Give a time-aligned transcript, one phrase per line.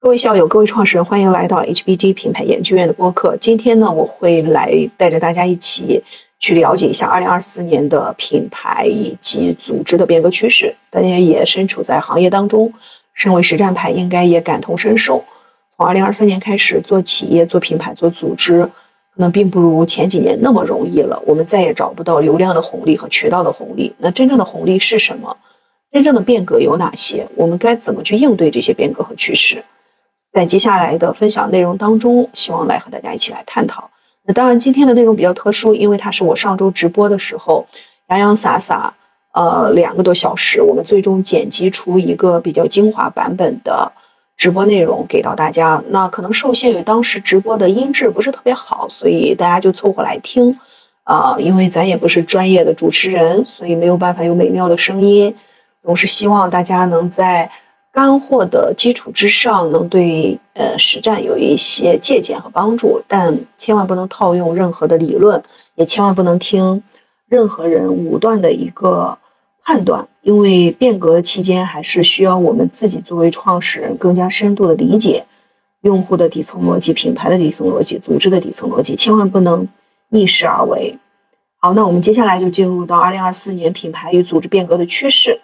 [0.00, 3.36] 各位校友、各位创始人，欢迎来到 HBG 品牌研究院的播客。
[3.40, 6.00] 今天呢，我会来带着大家一起
[6.38, 10.72] 去了解一下2024年的品牌以及组织的变革趋势。
[10.88, 12.72] 大家也身处在行业当中，
[13.12, 15.24] 身为实战派，应该也感同身受。
[15.76, 18.70] 从2023年开始，做企业、做品牌、做组织，可
[19.16, 21.20] 能并不如前几年那么容易了。
[21.26, 23.92] 我们再也找不到流量的红利和渠道的红利。
[23.98, 25.36] 那真正的红利是什么？
[25.90, 27.26] 真正的变革有哪些？
[27.34, 29.64] 我们该怎么去应对这些变革和趋势？
[30.38, 33.90] 在接下来的分享内容当中，希望来和大家一起来探讨。
[34.24, 37.66] 那当然，今天的内容比较特殊，因为它是我上周直播的时候
[38.06, 38.94] 洋洋洒洒，
[39.32, 43.90] 呃，两个多小时，我们最终剪辑出一个比较精华版本的
[44.36, 45.82] 直播内容给到大家。
[45.88, 50.56] 那可能受限于当时直播的音质不是特别好，所以大家就凑合来听。
[51.02, 55.34] 啊，因为咱也不是专业的主持人，所以没有办法有美妙的声音。
[55.82, 57.50] 我是希望大家能在。
[57.92, 65.42] 干货的基础之上，能对呃实战有一些借鉴和帮助，但千万不能套用任何的理论，
[65.74, 66.82] 也千万不能听
[67.26, 69.18] 任何人武断的一个
[69.64, 75.24] 判断，因为变革期间还是需要我们自己作为创始人更加深度的理解
[75.82, 79.66] 用户的底层逻辑、品牌的底层逻辑、组织的底层逻辑，千万不能
[80.10, 80.96] 逆势而为。
[81.60, 85.40] 好，那我们接下来就进入到二零二四年品牌与组织变革的趋势。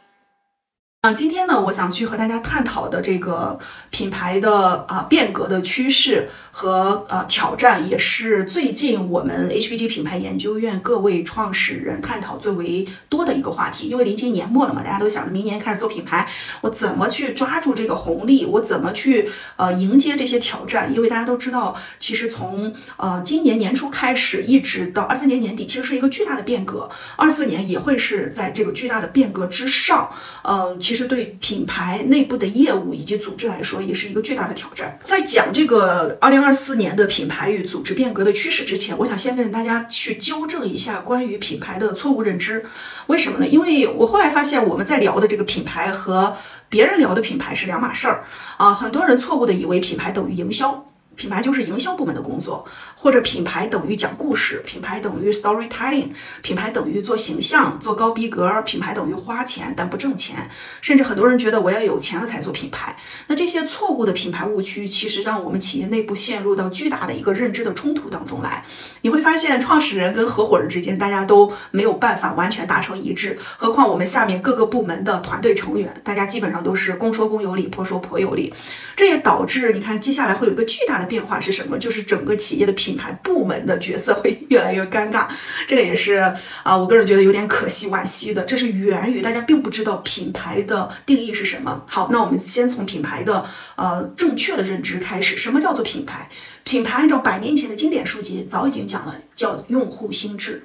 [1.04, 3.58] 啊，今天呢，我想去和大家探讨的这个
[3.90, 13.88] 品牌的啊变革的趋势和呃挑战，也是最近我们 HBG 品牌研究院各位创始人探讨最为多的一个话题。
[13.88, 16.26] 因为临近年末了嘛，大家都想着明年开始做品牌，
[16.62, 18.46] 我怎么去抓住这个红利？
[18.46, 20.90] 我怎么去呃迎接这些挑战？
[20.90, 26.88] 因为大家都知道，其实从呃今年年初开始，一直到二三年年底，其实是一个巨大的变革。
[27.16, 30.10] 二四年也会是在这个巨大的变革之上，
[30.44, 30.93] 嗯，其。
[30.94, 34.96] 其实对品牌内部的业务以及组织来说，也是一个巨大的挑战。
[35.02, 42.64] 在讲这个二零二四年的品牌与组织变革的趋势之前，我想先跟大家去纠正一下关于品牌的错误认知。
[43.08, 43.48] 为什么呢？
[43.48, 46.36] 因为我后来发现，我们在聊的这个品牌和
[46.68, 48.24] 别人聊的品牌是两码事儿
[48.56, 48.72] 啊。
[48.72, 50.86] 很多人错误的以为品牌等于营销。
[51.16, 52.64] 品牌就是营销部门的工作，
[52.96, 56.08] 或者品牌等于讲故事，品牌等于 storytelling，
[56.42, 62.96] 品牌等于做形象、做高逼格，品牌等于花钱但不挣钱，甚至很多人觉得我要有钱了才做品牌。
[63.28, 68.64] 那这些错误的品牌误区，其实让我们企业内部陷入到巨大的一个认知的冲突当中来。
[69.02, 78.52] 你会发现，创始人跟合伙人之间，大家都没有办法完全达成一致，何况我们下面各个部门的团队成员，大家基本上都是公说公有理，婆说婆有理。
[78.96, 81.03] 这也导致，你看接下来会有一个巨大的。
[81.04, 81.78] 变化是什么？
[81.78, 85.28] 就是整个企业的品牌部门的角色会越来越尴尬，
[85.66, 86.14] 这个也是
[86.62, 88.42] 啊，我个人觉得有点可惜惋惜的。
[88.42, 91.84] 这是源于大家并不知道品牌的定义是什么。
[91.86, 93.44] 好，那我们先从品牌的
[93.76, 95.36] 呃正确的认知开始。
[95.36, 96.28] 什么叫做品牌？
[96.64, 100.64] 品牌按照百年前的经典书籍早已经讲了，叫用户心智。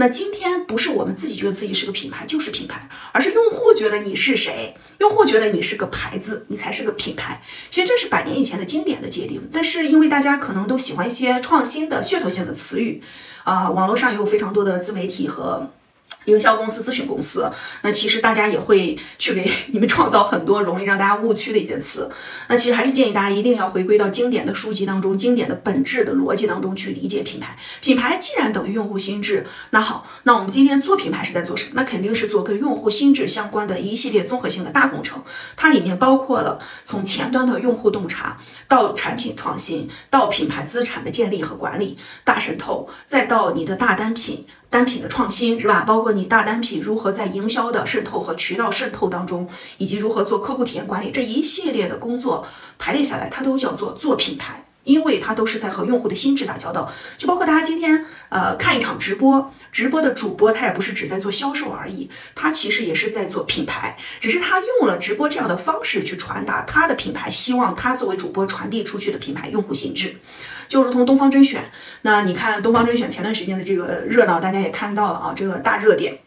[0.00, 7.42] 那今天不是我们自己觉得自己是个品牌就是品牌，而是用户觉得你是谁，用户觉得你是个牌子，你才是个品牌。
[7.68, 13.02] 其实这是百年以前的经典的界定，但是因为大家可能都喜欢一些创新的噱头性的词语，
[13.42, 15.70] 啊，网络上有非常多的自媒体和。
[16.28, 17.50] 营销公司、咨询公司，
[17.82, 22.08] 那其实大家也会去给你们创造很多容易让大家误区的一些词。
[22.48, 27.56] 那其实还是建议大家一定要回归到经典的书籍当中、经典的本质的逻辑当中去理解品牌。
[27.80, 31.70] 品牌既然等于用户心智，那好，那我们今天做品牌是在做什么？
[31.74, 35.22] 那肯定是做跟用户心智相关的一系列综合性的大工程。
[35.56, 38.38] 它里面包括了从前端的用户洞察，
[38.68, 44.44] 到产品创新，到品牌资产的建立和管理大渗透，再到你的大单品。
[44.70, 45.84] 单品的创新是吧？
[45.86, 49.48] 包括你大单品如何在营销的渗透和渠道渗透当中，
[49.78, 52.46] 以及如何做客户体验管理这一系列的工作
[52.78, 56.90] 排列下来，它都叫做做品牌，因为它都是在和用户的心智打交道。
[57.18, 70.16] 就包括大家今天呃看一场直播，直播的主播他也不是只在做销售而已，他其实也是在做品牌，只是他用了直播这样的方式去传达他的品牌，希望他作为主播传递出去的品牌用户心智。
[70.68, 71.70] 就如同东方甄选，
[72.02, 76.18] 那你看东方甄选前段时间的这个热闹，大家也看到了啊，这个大热点。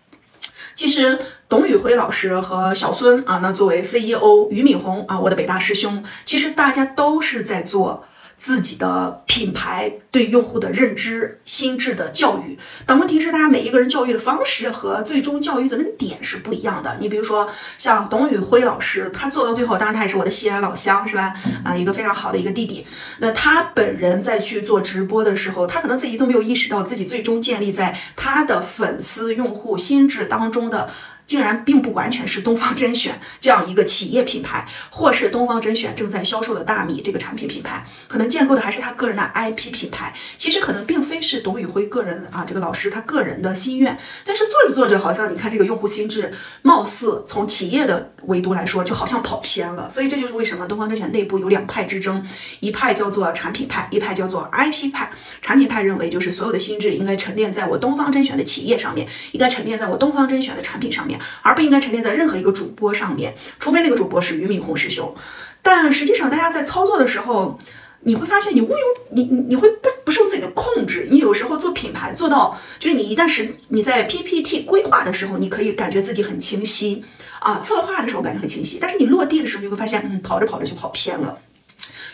[0.74, 1.20] 其实
[1.50, 8.06] 董宇辉老师和小孙啊，那作为 CEO，俞敏洪啊，我的北大师兄，其实大家都是在做。
[8.42, 12.58] 自己的品牌对用户的认知、心智的教育，
[12.88, 16.98] 但问题是，大家每一个人教育的方式和最终教育的那个点是不一样的。
[17.00, 17.48] 你比如说，
[17.78, 21.36] 像董宇辉老师，他做到最后，当然他也是我的西安老乡，是吧？
[21.64, 22.84] 啊，一个非常好的一个弟弟。
[23.20, 30.90] 那他本人在去做直播的时候，他可能自己都没有意识到，自己最终建立在他的粉丝、用户心智当中的。
[31.32, 40.14] 竟然并不完全是东方甄选这样一个企业品牌，或是东方甄选正在销售的大米这个产品品牌，可能建构的还是他个人的 IP 品牌。
[40.38, 43.98] 其实可能并非是董宇辉个人啊，这个老师他个人的心愿。
[44.26, 46.34] 但是做着做着，好像你看这个用户心智，
[46.64, 49.90] 貌似从企业的维度来说，就好像跑偏了。
[49.90, 52.22] 所以这就是为什么东方甄选内部有两派之争，
[52.60, 55.10] 一派叫做产品派，一派叫做 IP 派。
[55.42, 65.14] 产品派认为，就是所有的心智应该沉淀在我东方甄选的企业上面，应该沉淀在我东方甄选的产品上面，而不应该沉淀在任何一个主播上面，除非那个主播是俞敏洪师兄。
[65.62, 67.58] 但实际上，大家在操作的时候，
[68.02, 68.80] 你会发现你误用
[69.12, 71.08] 你你你会不不受自己的控制。
[71.12, 77.04] 你有时候做品牌做到，就是你一旦是你在 PPT 规划的时候，你可以感觉自己很清晰
[77.40, 81.38] 啊，策划的时候感觉很清晰，但是你落地的时候，你会发现，嗯，跑着跑着就跑偏了。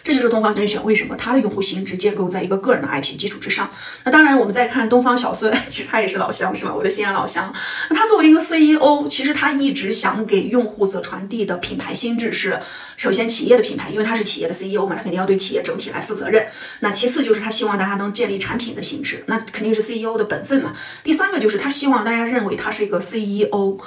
[0.07, 3.69] 这就是东方甄选为什么它的用户心智建构在一个个人的 IP 基础之上。
[4.05, 6.73] 那当然，我们再看东方小孙， 其实他也是老乡，是吧？
[6.73, 7.53] 我的西安老乡。
[7.89, 12.57] 那他作为一个 CEO，其实他一直想给用户所传递的品牌心智是：
[12.95, 16.47] 首先企业的品牌，因为他是企业的 CEO 嘛，他肯定要对企业整体来负责任。
[16.79, 20.73] 那其次就是他希望大家能建立产品的心智，那肯定是 CEO 的本分嘛。
[21.03, 23.77] 第三个就是他希望大家认为他是一个 CEO，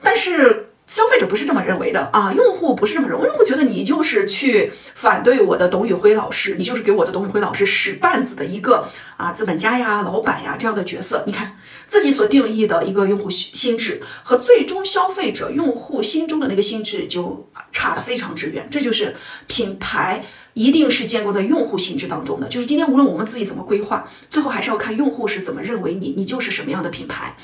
[0.00, 0.63] 但是。
[0.86, 8.86] 消费者不是这么认为的啊，用户不是这么认为，用户觉得你就是去反对我的董宇辉老师，你就是给我的董宇辉老师使绊子的一个
[9.16, 11.24] 啊资本家呀、老板呀这样的角色。
[11.26, 18.68] 你看自己所定义的一个用户心智和最终消费者用户心中的那个心智就差得非常之远。
[18.70, 19.16] 这就是
[19.46, 20.22] 品牌
[20.52, 22.46] 一定是建构在用户心智当中的。
[22.48, 27.34] 就是今天无论我们自己怎么规划，最后还是要看用户是怎么认为你，你就是什么样的品牌。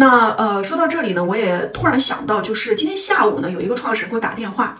[0.00, 4.76] 那呃，说到这里呢，我也突然想到，就是今天下午呢，有一个创始人给我打电话。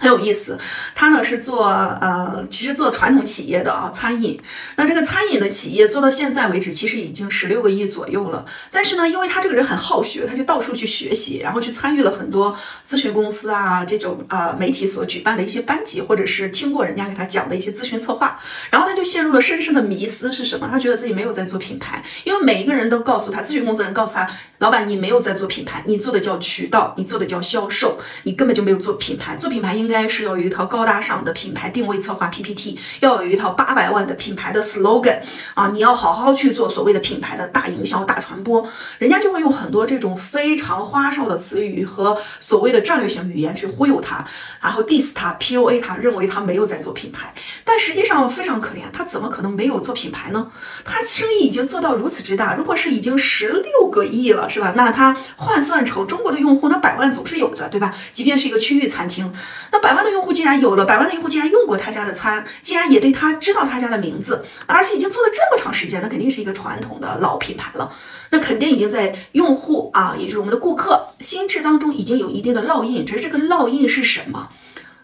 [0.00, 0.58] 很有意思，
[0.94, 4.40] 他呢是做呃，其实做传统企业的啊，餐饮。
[4.76, 8.46] 那这个餐饮的企业做到现在为止，其实已经十六个亿左右了。
[8.72, 12.56] 但是呢，因为他这个人很好学，他就到处去学习，然后去参与了很多
[12.88, 18.40] 咨询公司啊这种啊媒体所举办的一些班级，或者是听过人家给他讲的一些咨询策划。
[18.70, 20.66] 然后他就陷入了深深的迷思是什么？
[20.72, 24.26] 他觉得自己没有在做品牌，因为每一个人都告诉他，咨询公司的人告诉他，
[24.60, 29.36] 老板你没有在做品牌，你做的叫渠道，你做的叫销售，你根本就没有做品牌。
[29.36, 35.18] 做品牌应应该是有一套高大上的品牌定位策划 PPT，要有一套八百万的品牌的 slogan
[35.54, 35.68] 啊！
[35.72, 38.64] 你要好好去做所谓的品牌的大营销、大传播，
[38.98, 44.24] 人家就会用很多这种非常花哨的词语和所谓的战略性语言去忽悠他，
[44.62, 47.34] 然后 diss 他、PUA 他，认为他没有在做品牌。
[47.64, 50.52] 但实际上非常可怜，他怎么可能没有做品牌呢？
[50.84, 54.72] 他生意已经做到如此之大，如果是已经十六个亿了，是吧？
[54.76, 57.92] 那他换算成中国的用户，那百万总是有的，对吧？
[58.12, 59.32] 即便是一个区域餐厅，
[59.72, 60.30] 那百万的用户。
[60.30, 67.92] 竟然有了百万的用户，竟然用过他家的餐，竟然也对他知道他家的名字，而且已经做了这么长时间，那肯定是一个传统的老品牌了。
[68.30, 73.04] 那肯定已经在用户啊，也就是我们的顾客心智当中已经有一定的烙印。
[73.04, 74.50] 只是这个烙印是什么，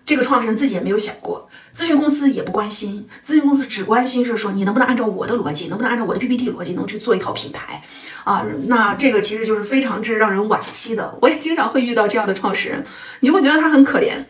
[0.05, 7.82] 这个创始人自己也没有想过，咨询公司也不关心，咨询公司只关心是说你能不能按照我的逻辑，能不能按照我的 PPT 逻辑，能去做一套品牌
[8.22, 8.46] 啊？
[8.69, 11.19] 那这个其实就是非常之让人惋惜的。
[11.20, 12.84] 我也经常会遇到这样的创始人，
[13.20, 14.25] 你会觉得他很可怜。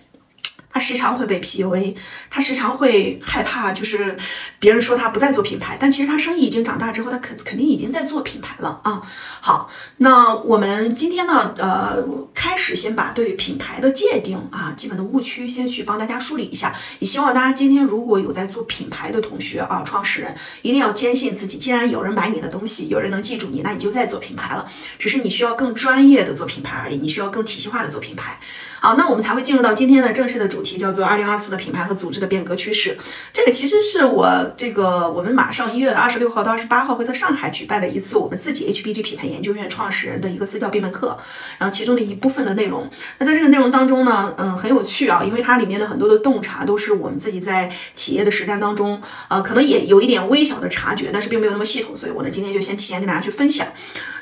[0.77, 1.97] 他时常会被 PUA，
[2.29, 4.15] 他时常会害怕，就是
[4.59, 9.01] 别人说他不再做品牌，但其实他生意已经长大之后，他肯肯定已经在做品牌了啊。
[9.41, 11.97] 好，那我们今天呢，呃，
[12.35, 16.75] 开始先把对品牌的界定啊，基本的误区先去帮大家梳理一下。
[16.99, 24.71] 也希望大家今天如果有在做品牌的同学啊，创始人一定要坚信自己，既然有人买你的东西，有人能记住你，那你就在做品牌了。
[24.99, 28.39] 只是你需要更专业的做品牌而已，你需要更体系化的做品牌。
[28.87, 32.97] 好，那我们才会进入到今天的正式的主题，叫做二零二四的品牌和组织的变革趋势。
[33.33, 41.19] 这个其实是我这个我们马上一月的二十六号到二十八号会在上海举办的一次我们自己 HBG 品牌研究院创始人的一个私教闭门课，
[41.59, 42.89] 然后其中的一部分的内容。
[43.19, 53.67] 那在这个内容当中呢，嗯，很有趣啊，因为它里面的很多的洞察都是我们自己在企业的实战当中，呃，可能也有一点微小的察觉，但是并没有那么系统，所以我呢今天就先提前跟大家去分享。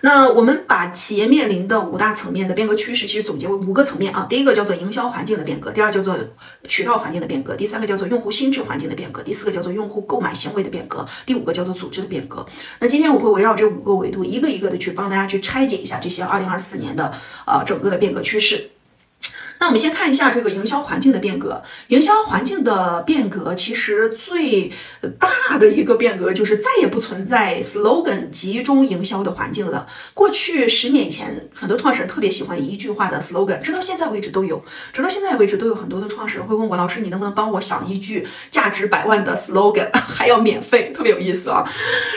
[0.04, 4.26] 那我们把企业面临的五大层面的变革趋势，其实总结为五个层面啊。
[4.28, 6.14] 第一个叫做营销环境的变革，第二叫做
[6.68, 12.46] 渠道环境的变革，第三个叫做用户心智环境的变革，第四个叫做用户购买行为的变革，第五个叫做组织的变革。
[12.80, 17.10] 那今天我会围绕这五个维度，一个一个的去帮大家去拆解一下这些二零二四年的
[17.46, 18.72] 呃整个的变革趋势。
[19.60, 21.62] 那我们先看一下这个营销环境的变革。
[21.88, 24.70] 营销环境的变革，其实最
[25.18, 29.86] 大的一个变革就是再也不存在 slogan 集中营销的环境了。
[30.12, 41.64] 过去十年以前，很多创始人特别喜欢一句话的 slogan，直到现在为止都有，直到现在为止都有很多的创始人会问我，老师你能不能帮我想一句价值百万的 slogan， 还要免费，特别有意思啊。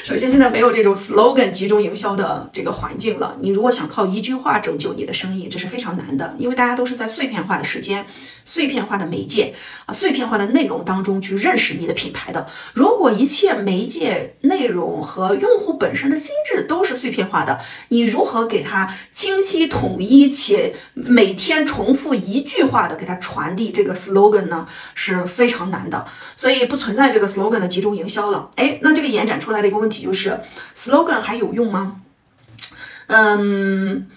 [0.03, 3.37] 首先现在没有这种 slogan 集中营销的这个环境了。
[3.39, 8.05] 你如果想靠一句话拯救你的生意，这是非常难的，因为大家都是在碎碎片化的时间、
[8.45, 9.53] 碎片化的媒介
[9.85, 12.47] 啊、碎片化的内容当中去认识你的品牌的。
[12.73, 24.65] 如果一切媒介、内容和用户本身的心智都是碎片化的，你如何给他清晰、统一且每天重复一句话的给他传递这个 slogan 呢？
[24.95, 26.07] 是非常难的，
[26.37, 28.49] 所以不存在这个 slogan 的集中营销了。
[28.55, 30.39] 哎，那这个延展出来的一个问题就是
[30.73, 31.97] ，slogan 还有用吗？
[33.07, 34.07] 嗯。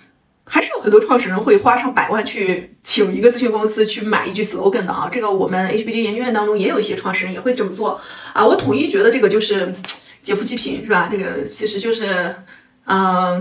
[0.52, 8.00] 还是有很多创始人会花上百万去请一个咨询公司去买一句 slogan 的啊，这个我们 HBG 研究院当中也有一些创始人也会这么做
[8.32, 8.44] 啊。
[8.44, 9.72] 我统一觉得这个就是
[10.20, 11.08] 劫富济贫是吧？
[11.08, 12.34] 这个其实就是，
[12.86, 13.40] 嗯。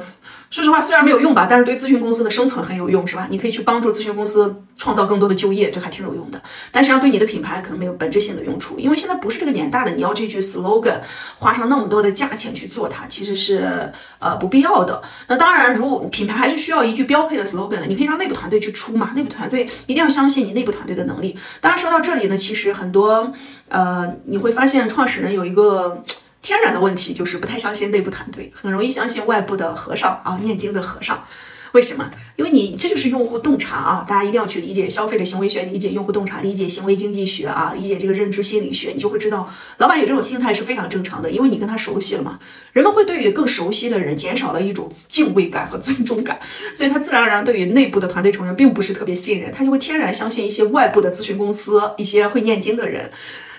[0.50, 3.28] 说实话，虽然没有用吧，但是对咨询公司的生存很有用，是吧？
[3.30, 6.42] 你可以去帮助咨询公司创造更多的就业，这还挺有用的。
[6.72, 9.92] 但实际上对你的品牌可能没有本质性的用处，因为现在不是这个年代了。
[9.92, 11.02] 你要这句 slogan
[11.38, 15.00] 花上那么多的价钱去做它，其实是呃不必要的。
[15.28, 19.12] 那当然，如果品牌还是需要一句标配的 slogan 的，你可以让内部团队去出嘛。
[19.16, 21.38] 内部团队一定要相信你内部团队的能力。
[21.62, 23.32] 当然说到这里呢，其实很多
[23.68, 26.04] 呃你会发现创始人有一个。
[26.42, 31.24] 天然的问题就是不太相信内部团队，很容易相信外部的和尚啊，念经的和尚。
[31.74, 32.10] 为什么？
[32.36, 42.40] 因为你这就是用户洞察啊，大家一定要去理解消费者行为学，理解用户洞察，理解行为经济学啊，理解这个认知心理学，你就会知道，老板有这种心态是非常正常的，因为你跟他熟悉了嘛。
[42.74, 46.40] 人们会对于更熟悉的人减少了一种敬畏感和尊重感，
[46.74, 53.12] 所以他自然而然对于内部的团队成员并不是特别信任，他就会天然相信一些外部的咨询公司，一些会念经的人。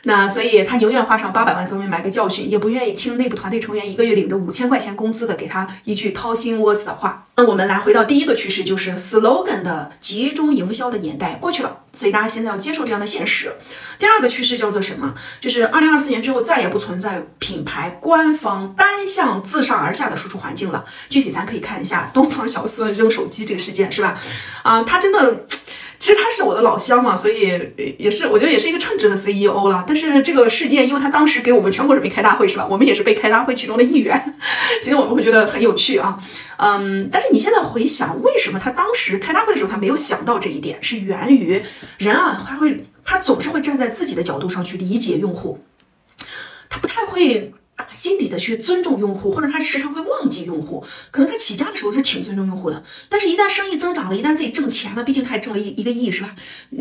[0.05, 7.27] 那所以他宁愿花上八百万在外面买个教训，也不愿意听内部团队成员一个月领着五千块钱工资的给他一句掏心窝子的话。
[7.37, 13.53] 那我们来回到第一个趋势，就是 slogan 的集中营销的年代过去了，所以大家现在要接受这样的现实。
[13.99, 15.15] 第二个趋势叫做什么？
[15.41, 20.85] 就是二零二四年之后再也不存在品牌官方单向自上而下的输出环境了。
[21.09, 24.19] 具体咱可以看一下东方小孙扔手机这个事件，是吧？
[24.63, 25.47] 啊，他真的。
[26.01, 27.61] 其实他是我的老乡嘛，所以
[27.99, 29.85] 也是我觉得也是一个称职的 CEO 了。
[29.87, 32.67] 但是这个事件，因为他当时给我们全国人民开大会是吧？
[32.71, 34.35] 我们也是被开大会其中的一员，
[34.83, 36.17] 其实我们会觉得很有趣啊。
[36.57, 40.83] 嗯，但是你现在回想，为什么他当时开大会的时候他没有想到这一点？
[40.83, 41.63] 是源于
[41.99, 45.63] 人啊，他会他总是会站在自己的角度上去理解用户，
[46.71, 47.53] 他不太会。
[47.81, 50.85] 打心底的去尊重用户，或者他时常会忘记用户。
[51.11, 56.35] 可能他起家的时候是挺尊重用户的，但是一旦生意增长了，一旦自己挣钱了，毕竟他也挣了一一个亿，是吧？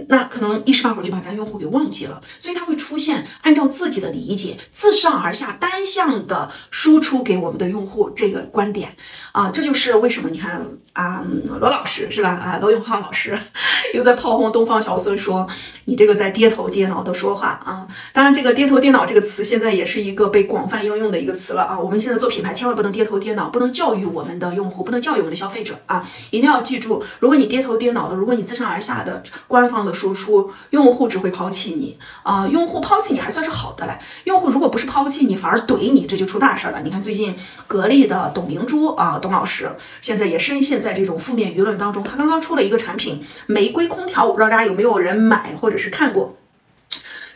[0.09, 2.21] 那可能一时半会儿就把咱用户给忘记了。
[2.37, 8.95] 所以他会出现按照自己的理解，自上而下单向的输出给我们的用户这个观点
[9.31, 11.23] 啊，这就是为什么你看啊，
[11.59, 12.29] 罗老师是吧？
[12.29, 13.39] 啊， 罗永浩老师
[13.93, 15.47] 又在炮轰东方小孙说
[15.85, 17.87] 你这个在跌头跌脑的说话啊。
[18.11, 21.77] 当然，这个跌头跌脑这个词现在也是一个被广泛应用的一个词了啊！
[21.79, 26.07] 我们现在做品牌，千万不能跌头跌脑，不能教育我们的用户，不能教育我们的消费者啊！
[26.31, 32.47] 一定要记住，如果你跌头跌脑的，如果你自上而下的官方的输出，用户只会抛弃你啊！
[32.47, 36.81] 用户抛弃你还算是好的嘞，用户如果不是抛弃你，反而怼你，这就出大事了。
[36.83, 37.35] 你看最近
[37.67, 39.69] 格力的董明珠啊，董老师
[40.01, 46.35] 现在也深陷在这种负面舆论当中，他刚刚出了一个产品玫瑰空调，我不知道大家有没有人买或者是看过。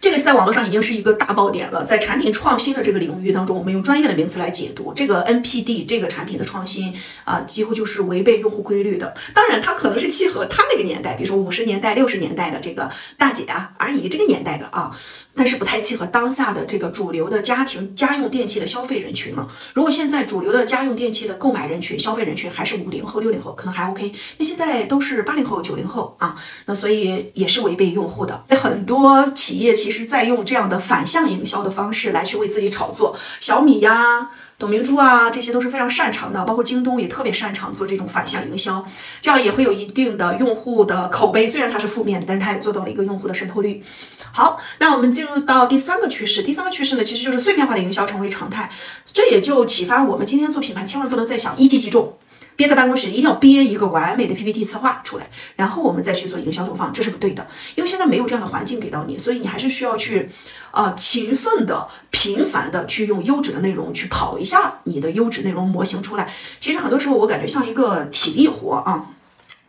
[0.04, 6.94] 这个在网络上已经是一个大爆点了，在产品创新的这个领域当中，我们用专业的名词来解读这个 NPD 这个产品的创新
[7.24, 9.16] 啊，几乎就是违背用户规律的。
[9.34, 14.94] 当然，它可能是契合他那个年代，比如说五十年代、六十年代的这个大姐啊、阿姨这个年代的啊。
[15.36, 19.48] 但是不太契合当下的这个主流的家庭家用电器的消费人群了。
[19.74, 24.12] 如果现在主流的家用电器的购买人群、消费人群还是五零后、六零后，可能还 OK。
[24.38, 26.36] 那现在都是八零后、九零后啊，
[26.66, 28.46] 那所以也是违背用户的。
[28.52, 34.30] 很多企业其实在用这样的反向营销的方式来去为自己炒作，小米呀。
[34.58, 38.86] 董明珠啊，这些都是非常擅长的，包括京东也特别擅长做这种反向营销，
[39.20, 41.48] 这样也会有一定的用户的口碑。
[41.48, 43.84] 虽然它是负面的，但是它也做到了一个用户的渗透率。
[44.32, 48.72] 好，那我们进入到第三个趋势，第三个趋势呢，其实就是碎片化的营销成为常态。
[49.06, 52.18] 这也就启发我们今天做品牌，千万不能再想一击即中。
[52.56, 57.48] 憋在办公室，一定要憋一个完美的 PPT 策划出来，然后我们再去做营销投放，这是不对的。
[57.76, 60.30] 因为现在没有这样的环境给到你，所以你还是需要去，
[60.72, 66.32] 呃，勤奋的、频繁的去用优质的内容去跑一下你的优质内容模型出来。
[66.60, 69.08] 其实很多时候我感觉像一个体力活啊。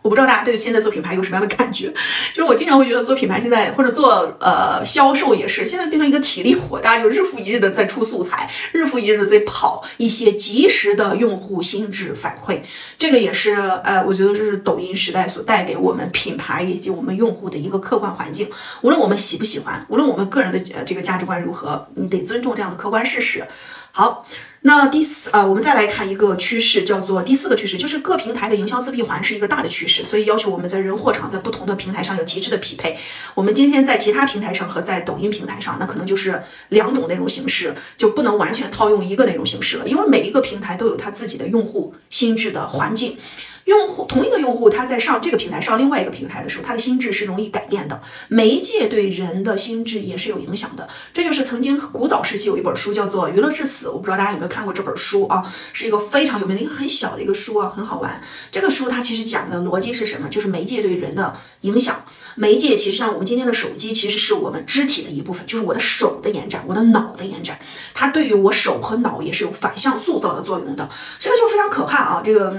[0.05, 1.91] 我不知道大家对现在做品牌有什么样的感觉，
[2.35, 12.61] 就是我经常会觉得做品牌现在或者做呃销售也是，现在变成一个体力活，大家就日复一日的在出素材，日复一日的在跑一些及时的用户心智反馈，
[12.99, 18.51] 这个也是呃，我觉得这是抖音时代所带给我们品牌以及我们用户的一个客观环境。
[18.83, 23.43] 无论我们喜不喜欢，无论我们个人的呃这个价值观如何，你得尊重这样的客观事实。
[23.91, 24.27] 好。
[24.67, 32.97] 那第四啊，我们再来看一个趋势，叫做第四个趋势，就是各平台的营销自闭环是一个大的趋势，所以要求我们在人货场在不同的平台上有极致的匹配。
[33.35, 43.19] 我们今天在其他平台上和在抖音平台上，那可能就是两种内容形式，就不能完全套用一个内容形式了，因为每一个平台都有它自己的用户心智的环境。
[43.65, 48.01] 用户同一个用户，他在上这个平台上另外一个平台的时候，他的心智是容易改变的。
[48.29, 50.89] 媒介对人的心智也是有影响的。
[51.13, 55.43] 这就是曾经古早时期有一本书叫做《娱乐至死》，我不知道大家有没有看过这本书啊？
[55.73, 58.21] 是一个非常有名的一个很小的一个书啊，很好玩。
[58.51, 60.29] 这个书它其实讲的逻辑是什么？
[60.29, 62.05] 就是媒介对人的影响。
[62.37, 67.59] 媒介其实像我们今天的手机，其实是我们肢体的一部分，就是我的手的延展，我的脑的延展。
[67.95, 70.89] 它对于我手和脑也是有反向塑造的作用的。
[71.19, 72.23] 这个就非常可怕啊！
[72.23, 72.55] 这个。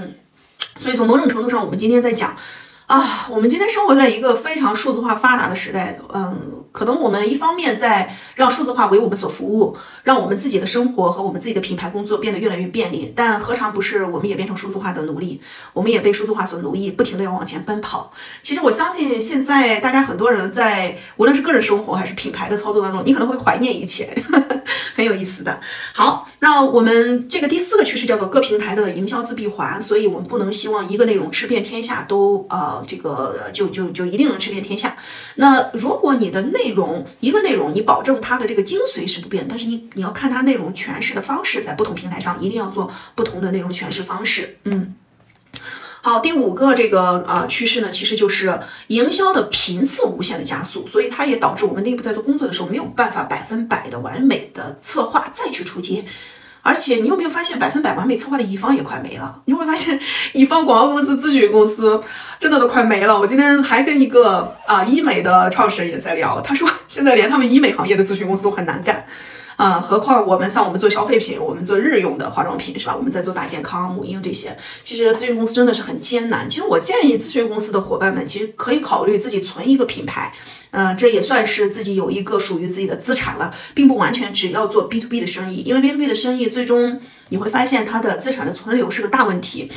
[0.78, 2.36] 所以从某种程度上，我们今天在讲。
[2.86, 15.40] 啊，我们今天生活在一个非常数字化发达的时代，嗯，可能我们一方面在让数字化为我们所服务，让我们自己的生活和我们自己的品牌工作变得越来越便利，但何尝不是我们也变成数字化的奴隶？
[15.72, 18.12] 我们也被数字化所奴役，不停的要往前奔跑。
[18.42, 24.14] 其实我相信，现在大家很多人在无论是个人生活还是品牌的操作当中，你可能会怀念以前，
[24.94, 25.58] 很有意思的。
[25.94, 32.84] 好，那我们这个第四个趋势叫做各平台的营销自闭环，所以我们不能希望一个内容吃遍天下都呃。
[32.86, 34.96] 这个就就就一定能吃遍天下。
[35.36, 44.58] 那如果你的内内容一个内容，你保证它的这个精髓是不变，但是你你要看它内容诠释的方式，在不同平台上一定要做不同的内容诠释方式。
[44.64, 44.94] 嗯，
[46.02, 56.04] 好，第五个这个啊趋势呢，其实就是营销的频次无限的加速，所以它也导致我们内部在做工作的时候没有办法百分百的完美的策划再去出街。
[56.66, 59.40] 而且你有没有发现，百分百完美策划的乙方也快没了？
[59.44, 60.00] 你会发现，
[60.32, 62.00] 乙方广告公司、咨询公司
[62.40, 63.16] 真的都快没了。
[63.16, 69.06] 我今天还跟一个啊医美的创始人也在聊，他说 现在连他们医美行业的咨询公司都很难干
[69.54, 72.96] 啊，何况我们像我们做消费品，我们做日用的化妆品是吧？
[72.96, 76.48] 我们在做大健康、母婴这些，其实咨询公司真的是很艰难。
[76.48, 80.32] 其实我建议咨询公司的伙伴们，其实可以考虑自己存一个品牌。
[80.78, 89.72] 嗯，这也算是自己有一个属于自己的资产了，并不完全只要做 B to B 的生意，因为 B to B 的生意最终你会发现它的资产的存留是个大问题。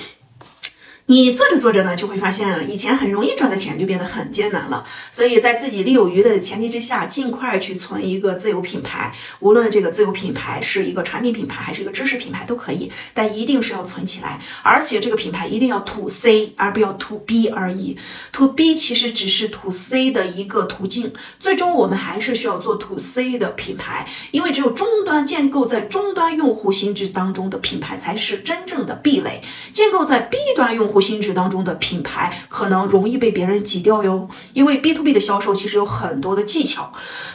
[1.10, 4.86] 你做着做着呢，就会发现以前很容易赚的钱就变得很艰难了。
[5.12, 9.12] 所以在自己力有余的前提之下，尽快去存一个自有品牌。
[9.40, 14.40] 无论这个自有品牌是一个产品品牌还是一个知识品牌都可以，但一定是要存起来。
[14.62, 17.98] 而且这个品牌一定要 to C 而不要 to B 而已。
[18.32, 29.42] to B 其实只是 to C 的一个途径，最终我们还是需要做 to C 的品牌，因为只有终端建构在终端用户心智当中的品牌才是真正的壁垒。
[29.74, 30.99] 建构在 B 端用户。
[31.00, 36.92] 心智当中的品牌可能容易被别人挤掉哟，因为 B to B 的销售其实有很多的技巧，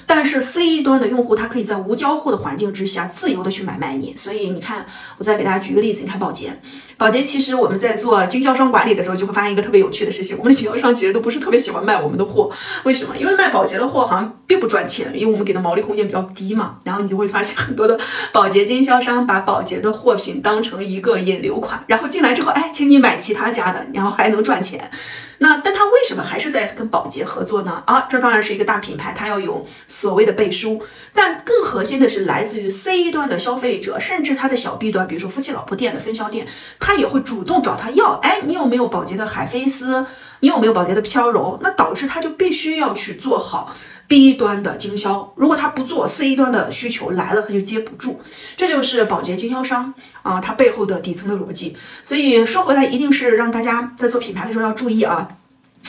[0.06, 4.86] 但是 C 端的用户他可以在无交互的环境之下自由的去买卖你，所以你看，
[5.18, 6.60] 我再给大家举个例子，你看保洁。
[6.96, 12.50] 宝洁其实我们在做经销商管理的时候，就会发现一个特别有趣的事情：我们的经销商其实都不是特别喜欢卖我们的货。
[12.84, 13.16] 为什么？
[13.16, 16.76] 因为卖宝洁的货好像并不赚钱，因为我们给的毛利空间比较低嘛。
[16.84, 17.98] 然后你就会发现很多的
[18.32, 24.90] 宝洁经销商把宝洁的货品当成一个引流款，然后进来之后，哎，请你买其他家的，然后还能赚钱。
[25.38, 27.82] 那但他为什么还是在跟宝洁合作呢？
[27.86, 30.80] 啊，这当然是一个大品牌，它要有所谓的背书。
[31.12, 36.46] 但更核心的是来自于 C 端的消费者，甚至他的小 B 端，比如说夫妻老婆店的分销店，
[36.84, 38.12] 他也会主动找他要。
[38.22, 40.04] 哎，你有没有宝洁的海飞丝？
[40.40, 41.58] 你有没有宝洁的飘柔？
[41.62, 43.74] 那导致他就必须要去做好
[44.06, 45.32] B 端的经销。
[45.34, 48.20] 如果他不做，C 端的需求来了他就接不住。
[48.54, 51.74] 这就是宝洁经销商啊，它背后的底层的逻辑。
[52.04, 55.26] 所以说回来，一定是让大家在做品牌的时候要注意啊。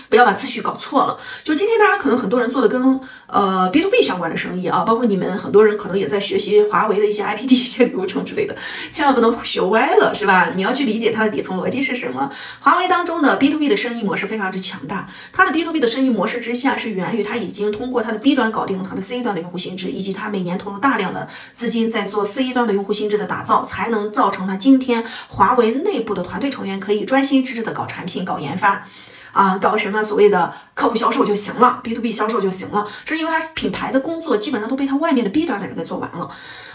[0.10, 1.18] 不要把次序搞错了。
[1.44, 8.56] 就今天大家可能很多人做的跟呃 B to B 相关的生意啊，包括你们很多人可能也在学习华为的一些 IPD 一些流程之类的，
[8.92, 10.52] 千万不能学歪了，是吧？
[10.56, 12.30] 你要去理解它的底层逻辑是什么。
[12.60, 28.88] 华为当中的 B to B 的生意模式非常之强大，它的 B to B 的生意模式之下是源于它已经通过它的 B 端搞定了它的 C 端的用户心智，以及它每年投入大量的资金在做 C 端的用户心智的打造，才能造成它今天华为内部的团队成员可以专心致志的搞产品、搞研发。
[29.36, 36.32] 啊，搞什么所谓的客户销售就行了，B to B 销售就行了，是因为它品牌的工作基本上都被它外面的 B 端的人给做完了，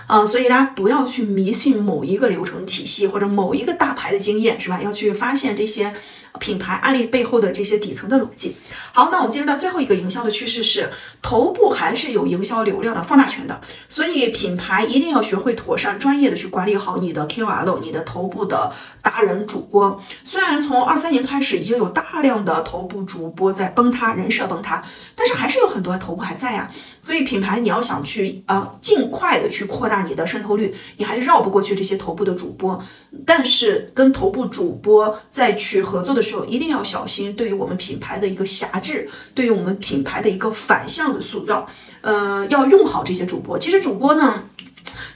[0.08, 4.78] 嗯，所以大家不要去迷信某一个流程体系或者某一个大牌的经验，是吧？
[4.82, 5.94] 要去发现这些
[6.38, 8.56] 品牌案例背后的这些底层的逻辑。
[8.92, 10.90] 好，那我们进入到最后一个营销的趋势是，
[11.20, 20.00] 头部还是有营销流量的放大权的，所以品牌一定要学会妥善专业的去管理好你的 KOL，你的头部的达人主播。
[20.24, 24.82] 虽然从二三年开始已经有大量的头部主播在崩塌，人设崩塌，
[25.14, 26.70] 但是还是有很多头部还在呀。
[27.02, 32.82] 所以品牌你要想去呃尽快的去扩大你的渗透率，你还是绕不过去这些头部的主播。
[33.26, 41.66] 但是跟头部主播再去合作的的时候，一定要小心，对于我们品牌的一个辖制，对于我们品牌的一个反向的塑造，
[42.02, 43.58] 呃，要用好这些主播。
[43.58, 44.44] 其实主播呢。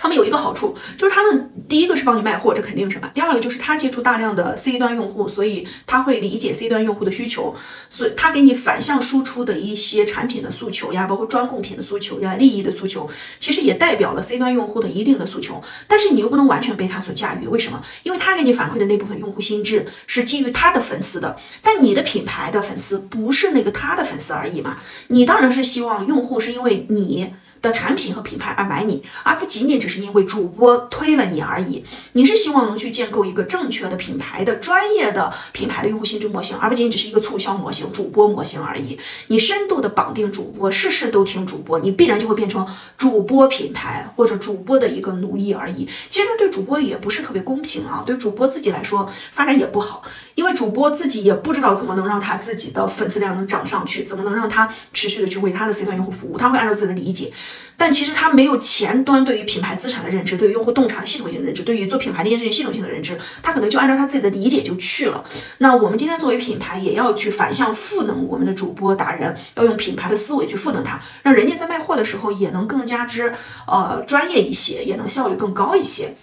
[0.05, 3.11] 他们有一个好处，就是他们第一个是帮你卖货，这肯定是吧。
[3.15, 7.55] 第二个就是他接触大量的 C 端用户，所以他会理解 C 端用户的需求，
[7.89, 13.09] 所以他给你反向输出的一些产品的诉求呀，包括专供品的诉求呀，利益的诉求，
[13.41, 15.63] 其实也代表了 C 端用户的一定的诉求。
[15.89, 17.83] 但是你又不能完全被他所驾驭，为什么？
[18.03, 24.77] 因为他给你反馈的那部分用户心智是基于他的粉丝的，但你的品牌的粉丝不是那个他的粉丝而已嘛。
[25.09, 27.33] 你当然是希望用户是因为你。
[27.65, 31.83] 的产品和品牌而买你，而不仅仅只是因为主播推了你而已。
[32.13, 38.99] 你是希望能去建构一个正确的品牌的专业的品牌的用户心智模型，而不仅仅只是一个促销模型、主播模型而已。
[39.29, 45.89] 你深度的绑定主播，事事都听主播，你必然就会变成主播品牌或者主播的一个奴役而已。
[46.11, 50.03] 其实对主播也不是特别公平啊，对主播自己来说发展也不好，
[50.35, 57.33] 因为主播自己也不知道怎么能让他自己的粉丝量能涨上去，怎么能让他持续的去为他的 C 端用户服务，他会按照自己的理解。
[57.77, 65.25] 但其实他没有前端对于品牌资产的认知，对于用户洞察的系统性认知，对于做品牌这件事情系统性的认知，他可能就按照他自己的理解就去了。
[65.59, 73.35] 那我们今天作为品牌，也要去反向赋能我们的主播达人，要用品牌的思维去赋能他，让人家在卖货的时候也能更加之
[73.67, 76.15] 呃专业一些，也能效率更高一些。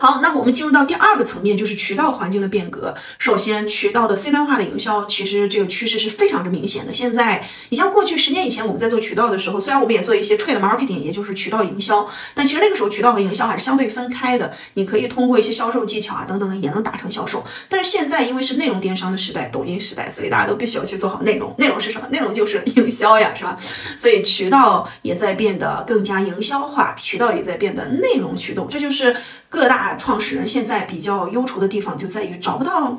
[0.00, 2.94] 好，那我们进入到第二个层面，就是渠道环境的变革。
[3.18, 6.94] 首先，渠道的 C 端化的营销，其实这个趋势是非常之明显的。
[6.94, 14.52] 现在，你像过去十年以前我们在做渠道的时候，虽然我们也做一些 trade marketing，也就是渠道营销，但其实那个时候渠道和营销还是相对分开的。
[14.74, 17.44] 你可以通过一些销售技巧啊等等的，也能达成销售。
[17.68, 21.52] 但是现在，因为是内容电商的时代，抖音时代，所以大家都必须要去做好内容。
[21.58, 22.06] 内容是什么？
[22.12, 23.58] 内容就是营销呀，是吧？
[23.96, 28.68] 所以渠道也在变得更加营销化，渠道也在变得内容驱动。
[28.68, 29.16] 这就是
[29.48, 29.94] 各大。
[29.96, 32.98] 创始人现在比较忧愁的地方就在于找不到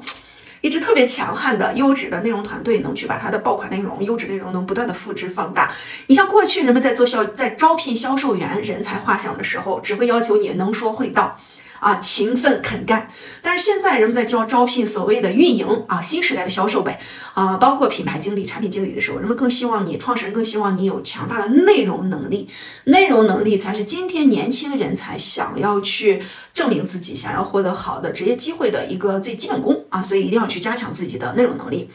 [0.61, 5.71] 一支特别强悍的优质的内容团队，能去把他的爆款内容、优质内容能不断的复制放大。
[6.07, 11.37] 你像过去人们在做销、在招聘销售员人才画像的时候，只会要求你能说会道。
[11.79, 13.09] 啊，勤奋肯干，
[13.41, 16.99] 但是现在人们在招招聘所谓的运营啊，新时代的销售呗，
[17.33, 22.49] 啊，包括品牌经理、产品经理的时候，人们更希望你创始人更希望你有强大的内容能力，
[22.85, 26.21] 内容能力才是今天年轻人才想要去
[26.53, 31.89] 证明自己、想要获得好的职业机会的一个最基本功啊，所以一定要去加强自己的内容能力。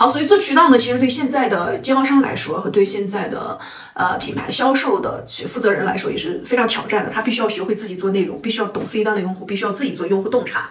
[0.00, 3.58] 好，所以做渠道呢，其实对现在的经销商来说，和对现在的
[3.92, 7.12] 呃品牌销售的负责人来说，也是非常挑战的。
[7.12, 10.70] 他必须要学会自己做内容，必须要懂 C 端的用户，必须要自己做用户洞察。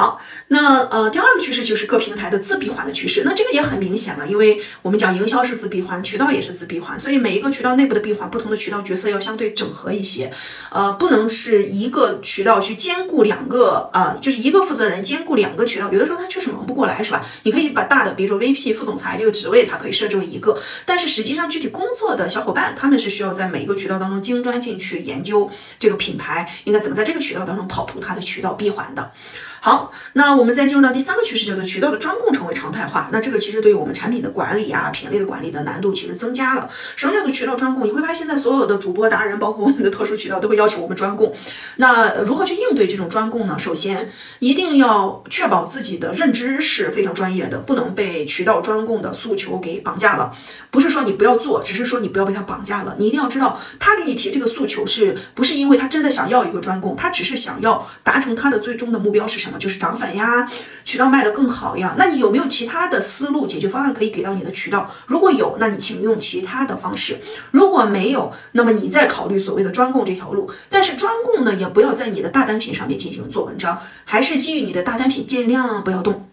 [0.00, 3.20] 好，那呃，第二个趋势就是各平台的自闭环的趋势。
[3.26, 10.32] 那这个也很明显了，因为我们讲营销是自闭环，渠道也是自闭环，所以每一个渠道内部的闭环，不同的渠道角色要相对整合一些，
[10.70, 17.22] 呃，不能是一个渠道去兼顾两个，呃，就是一个负责人兼顾两个渠道，有的时候他确实忙不过来，是吧？
[17.42, 29.12] 你可以把大的，比如说 VP 副总裁这个职位，它可以设置为一个，但是实际上具体工作的小伙伴，他们是需要在每一个渠道当中精专进去研究这个品牌应该怎么在这个渠道当中跑通它的渠道闭环的。
[29.62, 33.10] 好，那我们再进入到第三个趋势，叫做渠道的专供成为常态化。
[33.12, 36.70] 那这个其实对于我们产品的管理啊、品类的管理的难度其实增加了。
[36.96, 37.86] 什么叫做渠道专供？
[37.86, 41.34] 你会发现现在所有的主播达人，包括我们的特殊渠道，都会要求我们专供。
[41.76, 43.58] 那如何去应对这种专供呢？
[43.58, 50.34] 首先，一定要确保自己的认知是非常专业的，不能被渠道专供的诉求给绑架了。
[50.70, 52.96] 不是说你不要做，只是说你不要被他绑架了。
[52.98, 56.96] 你一定要知道，他给你提这个诉求，是不是因为他真的想要一个专供？
[56.96, 59.49] 他只是想要达成他的最终的目标是什么？
[59.58, 60.48] 就是涨粉呀，
[60.84, 61.94] 渠道卖得更好呀。
[61.98, 64.90] 那你有没有其他的思路解决方案可以给到你的渠道？
[65.06, 67.16] 如果有，那你请用其他的方式；
[67.50, 70.50] 如果没有，那么你再考虑所谓的专供这条路。
[70.68, 76.28] 但是专供呢，也不要在你的大单品上面进行做文章，还是基于你的大单品，尽量不要动。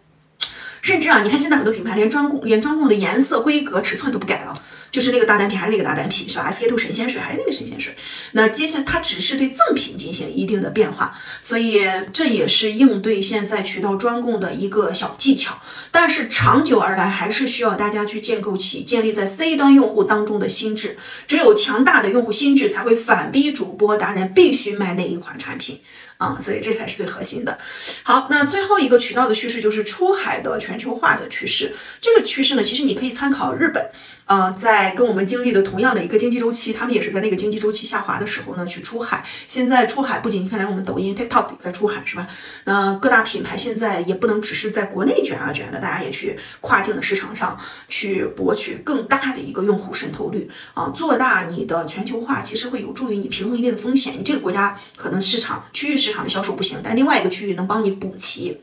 [0.82, 4.54] 甚至啊，你看现在很多品牌连专供、连专供的颜色、规格、尺寸都不改了。
[4.92, 7.94] 就是那个大单品还是那个大单品，是吧？SK two 神仙水还是那个神仙水。
[8.32, 15.60] 那接下来它只是对赠品进行一定的变化，所以这也是应对现在渠道专供的一个小技巧。
[15.92, 20.98] 但是长久而来，还是需要大家去建构起建立在 C 端用户当中的心智。
[21.26, 25.82] 只有强大的用户心智，才会反逼主播达人必须卖那一款产品。
[26.18, 27.60] 啊，所以这才是最核心的。
[28.02, 31.76] 好，那最后一个渠道的趋势就是出海的全球化的趋势。
[32.02, 33.92] 这个趋势呢，其实你可以参考日本。
[34.28, 39.26] 呃，在跟我们经历了同样的一个经济周期，他们也是在那个经济周期下滑的时候呢，去出海。
[39.48, 42.28] 现在出海不仅看来我们抖音、TikTok 在出海是吧？
[42.66, 54.16] 那各大品牌现在也不能只是在国内卷啊卷的，大家也去跨境的市场上去博取更大的一个用户渗透率啊，做大你的全球化，其实会有助于你平衡一定的风险。
[54.20, 58.60] 你这个国家可能市场区域市场的销售不行，但另外一个区域能帮你补齐。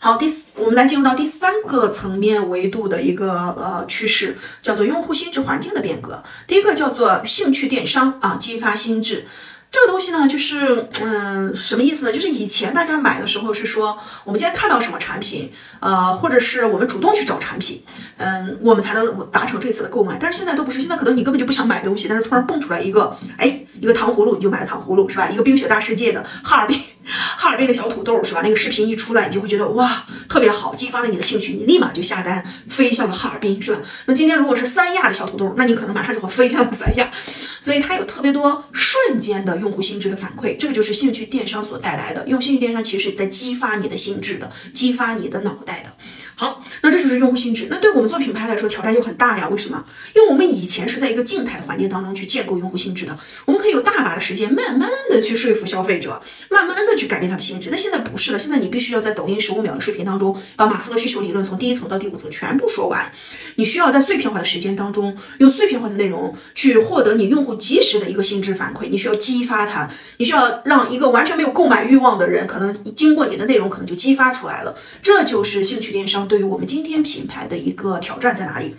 [0.00, 6.22] 好，第四，我们来进入到第三个层面维度的一个呃趋势，叫做用户心智环境的变革。
[6.46, 9.26] 第一个叫做兴趣电商啊，激发心智。
[9.72, 12.12] 这个东西呢，就是嗯，什么意思呢？
[12.12, 17.82] 就是以前大家买的时候是说，我们今天看到什么产品，呃，或者是我们主动去找产品，
[18.18, 20.16] 嗯，我们才能达成这次的购买。
[20.20, 25.28] 但是现在都不是，现在可能你根本就不想买东西，但是突然蹦出来一个，哎，一个糖葫芦，你就买了糖葫芦，是吧？
[25.28, 26.80] 一个冰雪大世界的哈尔滨。
[27.38, 28.40] 哈尔滨的小土豆是吧？
[28.42, 33.80] 那个视频一出来，你就会觉得哇，特别好，激发了你的兴趣，你立马就下单飞向了哈尔滨是吧？
[34.06, 37.10] 那今天如果是三亚的小土豆，那你可能马上就会飞向了三亚，
[37.60, 42.26] 所以它有特别多瞬间的用户心智的反馈，这个就是兴趣电商所带来的。
[42.28, 45.92] 用兴趣电商其实是在激发你的心智的，激发你的脑袋的。
[46.40, 47.66] 好，那这就是用户心智。
[47.68, 49.48] 那对我们做品牌来说，挑战就很大呀。
[49.48, 49.84] 为什么？
[50.14, 57.70] 因为我们以前是在一个静态环境当中去建构用户心智的，我们可以有大把的时间，慢慢的去说服消费者，慢慢的去改变他的心智。
[57.72, 63.10] 那现在不是了，现在你必须要在抖音十五秒的视频当中，把马斯洛需求理论从第一层到第五层全部说完。
[63.56, 68.88] 你需要在碎片化的时间当中，用碎片化的内容去获得你用户及时的一个心智反馈。
[68.88, 74.78] 你需要激发他，你需要让一个完全没有购买欲望的人，可能经过你的内容，可能就激发出来了。
[75.02, 76.27] 这就是兴趣电商。
[76.28, 78.76] 对于我们今天品牌的一个挑战在哪里？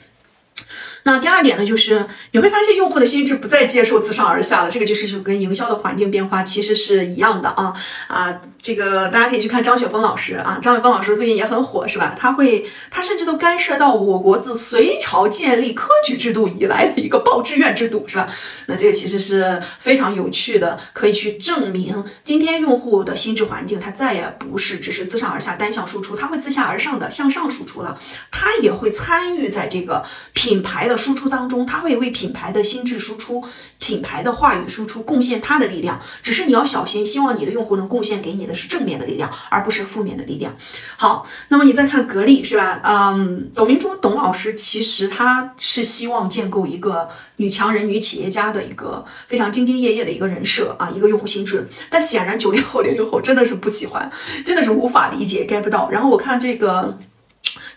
[1.03, 7.73] 那第二点呢，就是你会发现用户的心智不再接受自上而下了，这个就是就跟营销的环境变化其实是一样的啊
[8.07, 8.41] 啊。
[8.62, 12.13] 这个大家可以去看张雪峰老师啊，张雪峰老师最近也很火，是吧？
[12.19, 18.28] 他会，他甚至都干涉到我国自隋朝建立科举制度以来的一个报志愿制度，是吧？
[18.65, 27.98] 那这个其实是非常有趣的，可以去证明今天用户的心智环境，它再也不是只是自上而下单向输出，它会自下而上的向上输出了，
[28.30, 33.41] 它也会参与在这个品牌的输出当中，它会为品牌的心智输出、
[33.80, 36.02] 品牌的话语输出贡献它的力量。
[36.22, 38.48] 只是你要小心，希望你的用户能贡献给你。
[38.53, 40.55] 是正面的力量，而不是负面的力量。
[40.97, 42.81] 好，那么你再看格力，是吧？
[42.83, 51.67] 嗯，董明珠董老师其实她是希望建构一个女强人、女企业家的一个非常兢兢业业的一个人设啊，一个用户心智。
[51.89, 54.12] 但显然九零后、零零后真的是不喜欢，
[54.45, 55.89] 真的是无法理解，get 不到。
[55.89, 56.97] 然后我看这个。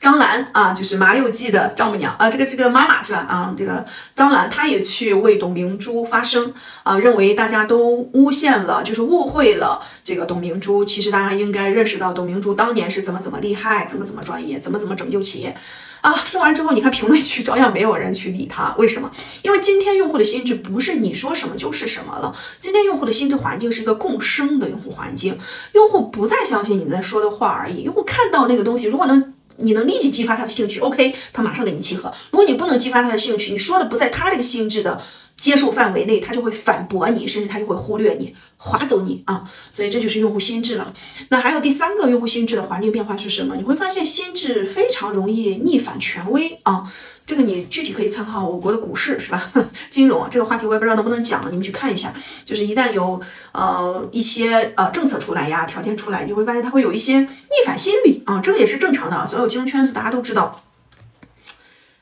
[0.01, 3.21] 张兰啊，就是麻六记的丈母娘啊，这个这个妈妈是吧？
[3.29, 10.85] 啊，这个张兰她也去为董明珠发声啊，认为大家都诬陷了，就是误会了这个董明珠。
[10.85, 15.57] 其实大家应该认识到董明珠当年是怎么怎么厉害，怎么怎么专业，怎么怎么拯救企业
[16.01, 16.13] 啊。
[16.25, 19.09] 说完之后，你看评论区照样没有人去理他，为什么？
[19.43, 25.39] 因为今天用户的心智不是你说什么就是什么了，今天用户的心智环境是一个共生的用户环境，
[25.75, 29.33] 用户不再相信你在说的话而已，用户看到那个东西，如果能。
[29.63, 32.13] 你能立即激发他的兴趣，OK，他马上给你契合。
[32.31, 35.01] 如果你不能激发他的兴趣，你说的不在他这个心智的
[35.43, 39.43] 接受范围内，他就会反驳你，甚至他就会忽略你，划走你啊。
[39.73, 40.95] 所以这就是用户心智了。
[41.31, 43.57] 那还有第三个用户心智的环境变化是什么？
[43.57, 46.89] 你会发现心智非常容易逆反权威啊。
[47.27, 49.51] 这个你具体可以参考我国的股市是吧？
[49.91, 52.15] 金融这个话题我也不知道能不能讲，你们去看一下。
[52.45, 59.27] 就是一旦有呃一些呃政策出来呀，条件出来，你会发现它会有一些逆反心理啊，这个也是正常的。
[59.27, 60.63] 所有金融圈子大家都知道。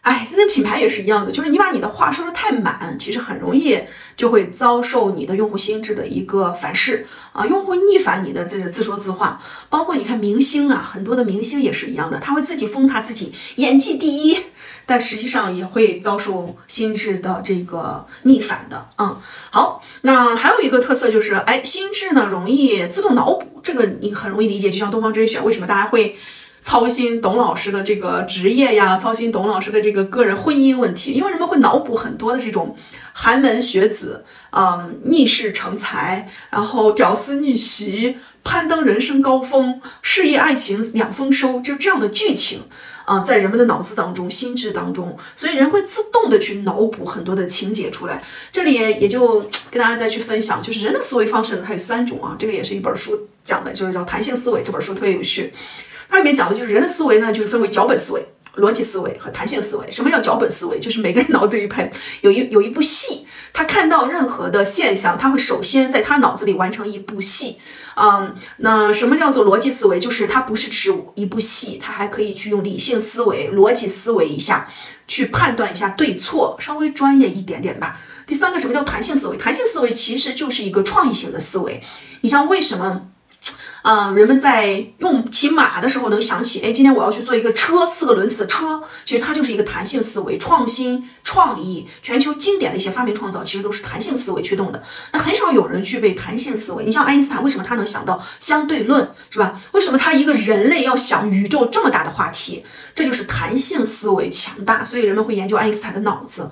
[0.02, 3.78] 哎，现在品牌也是一样的，就是你把你的话说的太满，其实很容易
[4.16, 9.40] 就会遭受你的用户心智的一个反噬啊，用户逆反你的这个自说自话。
[9.68, 14.38] 包括你看明星啊，很多的明星也是一样的，他会自己封他自己演技第一。
[14.86, 19.16] 但实际上也会遭受心智的这个逆反的，嗯，
[19.50, 26.16] 好，那还有一个特色就是，哎，心智呢容易自动脑补，这个你很容易理解，就像东方甄选，为什么大家会
[26.62, 31.12] 操心董老师的这个职业呀，操心董老师的这个个人婚姻问题？
[31.12, 32.76] 因为人们会脑补很多的这种
[33.12, 42.62] 寒门学子，嗯，逆势成才，然后屌丝逆袭，攀登人生高峰，事业爱情两丰收，就这样的剧情。
[43.06, 48.22] 啊，在人们的脑子当中、心智当中，所以人会自动的去脑补很多的情节出来。
[48.52, 52.36] 这里也就跟大家再去分享，就是人的思维方式呢，它有三种啊。
[52.38, 55.52] 这个也是一本书讲的，就是叫《弹性思维》这本书特别有趣。
[56.10, 59.90] 它里面讲的就是人的思维呢，就是分为脚本思维逻辑思维和弹性思维。
[59.90, 60.80] 什么叫脚本思维？
[60.80, 67.58] 就是每个人脑子里拍有一 有一部戏，他看到任何的现象，他会首先在他脑子里完成一部戏。
[67.94, 70.00] 嗯，那什么叫做逻辑思维？
[70.00, 74.68] 就是它不是只一部戏，他还可以去用理性思维、逻辑思维一下，
[75.06, 78.00] 去判断一下对错，稍微专业一点点吧。
[78.26, 79.36] 第三个，什么叫弹性思维？
[79.36, 81.82] 弹性思维其实就是一个创意型的思维。
[82.22, 83.02] 你像为什么？
[83.82, 88.82] 嗯，人们在用骑马的时候能想起，哎，今天我要去做一个车，四个轮子的车。
[89.04, 94.82] 其实它就是一个弹性思维、创新、创意、全球经典的一些发明创造，其实都是弹性思维驱动的。
[95.12, 96.84] 那很少有人具备弹性思维。
[96.84, 99.58] 你像爱因斯坦，为什么他能想到相对论，是吧？
[99.72, 102.64] 为什么他一个人类要想宇宙这么大的话题？
[102.94, 106.50] 这就是弹性思维强大，所以人们会研究爱因斯坦的脑子。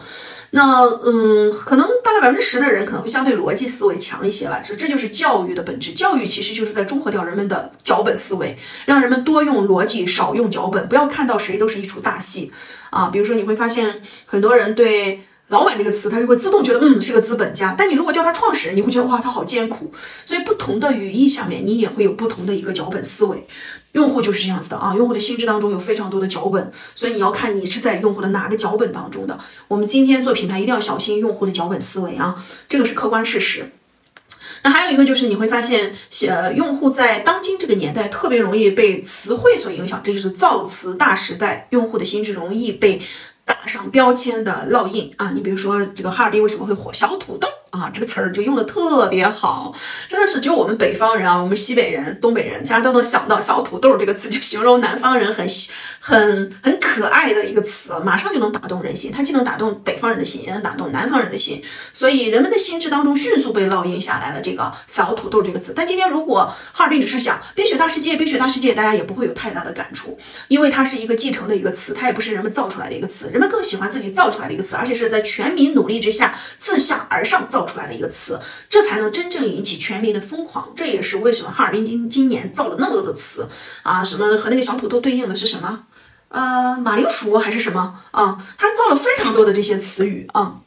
[0.51, 4.63] 那嗯，可能大概百分之十的人可能会相对逻辑思维强一些吧。
[4.65, 5.93] 这这就是教育的本质。
[5.93, 10.89] 教育其实就是在中和掉人们的脚本思维，让人们多用逻辑，少用脚本。
[10.89, 12.53] 不要看到谁都是一出大戏
[12.91, 13.09] 啊。
[13.09, 17.75] 比如说，你会发现很多人对“老板”这个词，他就会自动觉得嗯是个资本家。
[17.77, 19.93] 但你如果叫他创始人，你会觉得哇他好艰苦。
[20.25, 23.47] 所以不同的语义下面，你也会有不同的一个脚本思维。
[23.93, 29.37] 用户就是这样子的啊，用户的心智当中有非常多的脚本，所以你要看你是在用户的哪个脚本当中的。
[29.67, 32.37] 我们今天做品牌一定要小心用户的脚本思维啊，
[32.69, 33.73] 这个是客观事实。
[34.71, 35.93] 还有一个就是你会发现，
[36.29, 43.01] 呃，用户在当今这个年代特别容易被词汇所影响，这就是造词大时代，用户的心智容易被
[43.45, 45.33] 打上标签的烙印啊。
[45.35, 46.93] 你比如说这个哈尔滨为什么会火？
[46.93, 47.49] 小土豆。
[47.71, 49.75] 啊，这个词儿就用的特别好，
[50.09, 55.47] 真的是只有我们北方人啊，我们西北人、东北人，大家都能想到“小土豆”这个词，就形容南方人很
[56.01, 59.13] 很很可爱的一个词，马上就能打动人心。
[59.13, 65.75] 它既能打动北方人的心，也能打动南方人的心，所以人们的心智当中迅速被烙印下来了这个“小土豆”这个词。
[65.77, 77.58] 但今天如果哈尔滨只是想“冰雪大世界”，冰雪大世界，大家也不会有太大的感触，因为它是一个继承的一个词，它也不是人们造出来的一个词，人们更喜欢自己造出来的一个词，而且是在全民努力之下自下而上造。
[77.59, 78.39] 造出来的一个词，
[78.71, 80.69] 这才能真正引起全民的疯狂。
[80.77, 83.49] 这也是为什么哈尔滨今今年造了那么多的词
[83.83, 85.87] 啊，什么和那个小土豆对应的是什么？
[86.29, 88.39] 呃，马铃薯还是什么啊？
[88.57, 90.61] 他造了非常多的这些词语啊。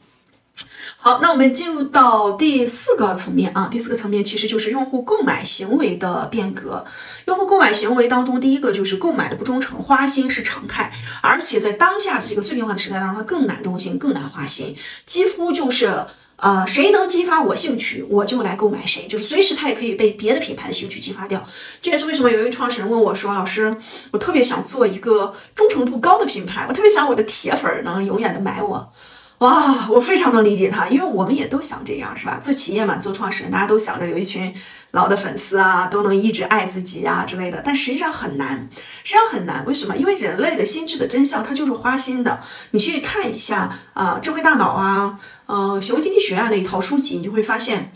[0.98, 6.84] 好，那我们进入到第四个层面啊，第四个层面其实就是用户购买行为的变革。
[7.24, 14.76] 用户购买行为当中，第一个就是购买的不忠诚，花心是常态，而且在当下的这个碎片化的时代当中，它更难忠心，更难花心，
[15.06, 16.04] 几乎就是。
[16.42, 21.46] 呃，谁能激发我兴趣，我就来购买谁，就是随时他也可以被别的品牌的兴趣激发掉。
[21.80, 23.72] 这也是为什么有一位创始人问我说：“老师，
[24.10, 28.92] 我特别想做一个忠诚度高的品牌，我特别想我的铁粉能永远的买我。”
[29.38, 32.40] 哇，我非常能理解他，因为我们也都想这样，是吧？
[32.42, 34.52] 做企业嘛，做创始人，大家都想着有一群
[34.92, 37.60] 老的粉丝啊，都能一直爱自己啊之类的。
[37.64, 38.68] 但实际上很难，
[39.02, 39.64] 实际上很难。
[39.66, 39.96] 为什么？
[39.96, 42.40] 因为人类的心智的真相，它就是花心的。
[42.70, 45.18] 你去看一下啊，智慧大脑啊。
[45.52, 47.92] 呃，行为经济学啊那一套书籍，你就会发现，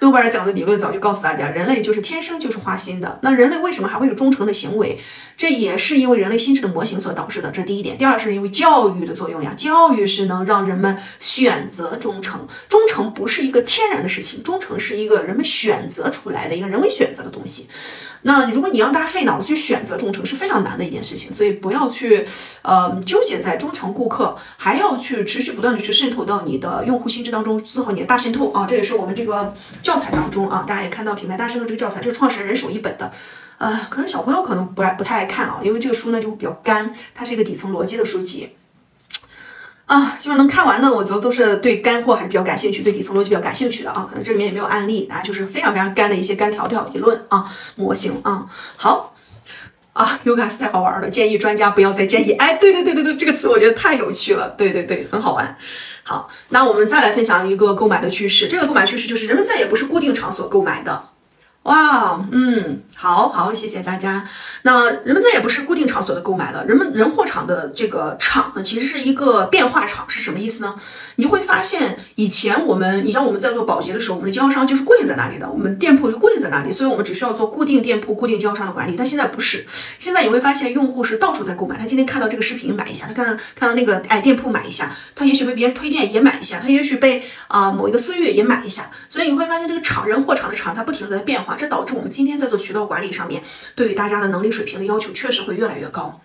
[0.00, 3.20] 诺贝尔奖的理论早就告诉大家，人类就是天生就是花心的。
[3.22, 4.98] 那人类为什么还会有忠诚的行为？
[5.36, 7.52] 这也是因为人类心智的模型所导致的。
[7.52, 7.96] 这第一点。
[7.96, 12.44] 第二是因为教育的作用呀，教育是能让人们选择忠诚。
[12.68, 17.68] 忠诚不是一个天然的事情，忠诚是一个人们选择出来的一个人为选择的东西。
[18.22, 21.32] 那如果你让大家费脑子去选择忠诚，是非常难的一件事情。
[21.32, 22.26] 所以不要去
[22.62, 26.96] 呃纠结在忠诚顾客，还要去持续不断的去渗透到你的用。
[26.96, 29.52] 户心智当中做好你的大渗透啊，这也是我们这个
[29.82, 33.12] 教材当中啊，大家也看到品牌大渗透这个教材，这是创始人人手一本的，
[33.58, 38.48] 呃，可是小朋友可能不爱不太爱看啊，因为这个书呢就比较干，它是一个底层逻辑的书籍
[39.86, 48.46] 啊，就是能看完的，我觉得都是对干货还是比较感兴趣，对底层逻辑比较感兴趣的啊，可能这里面也没有案例啊，就是非常非常干的一些干条条理论啊模型啊，
[48.76, 49.14] 好。
[49.96, 52.32] 啊，Yoga 太好玩了，建议专家不要再建议。
[52.32, 55.56] 哎，对对对对对，这个词我觉得太有趣了，对对对，很好玩。
[56.02, 61.02] 好，那我们再来分享一个购买的趋势，这个购买趋势就是人们再也不是固定场所购买的。
[61.62, 64.26] 哇，嗯，好好，谢谢大家。
[64.62, 70.74] 那人们再也不是固定场所的购买了，人们人货场的这个场呢，其实是一个变化场，是什么意思呢？
[71.16, 78.96] 你会发现，以前我们，你像我们在做保洁的时候，我们的经销商就是固定在那里的，我们店铺就固定在那里，所以我们只需要做固定店铺、固定经销商的管理。
[78.96, 79.66] 但现在不是，
[79.98, 81.76] 现在你会发现，用户是到处在购买。
[81.76, 91.54] 他今天看到这个视频买一下，他看到看到那个哎店铺买一下，他也许被别人推荐也买一下，他也许被啊某一个私域也买一下，所以你会发现这个场人货场的场，它不停的在变化。
[91.56, 93.42] 这导致我们今天在做渠道管理上面，
[93.74, 96.20] 对于大家的能力水平的要求确实会越来越高。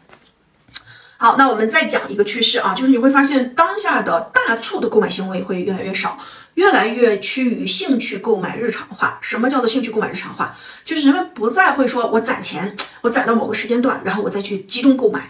[1.18, 6.18] 好，那我们再讲一个趋势啊，就是你会发现当下的大促的购买行为会越来越少，
[6.56, 9.20] 越来越趋于兴趣购买日常化。
[9.22, 10.56] 什么叫做兴趣购买日常化？
[10.84, 15.30] 就是人们不再会说我攒钱，我攒到某个时间段，然后我再去集中购买。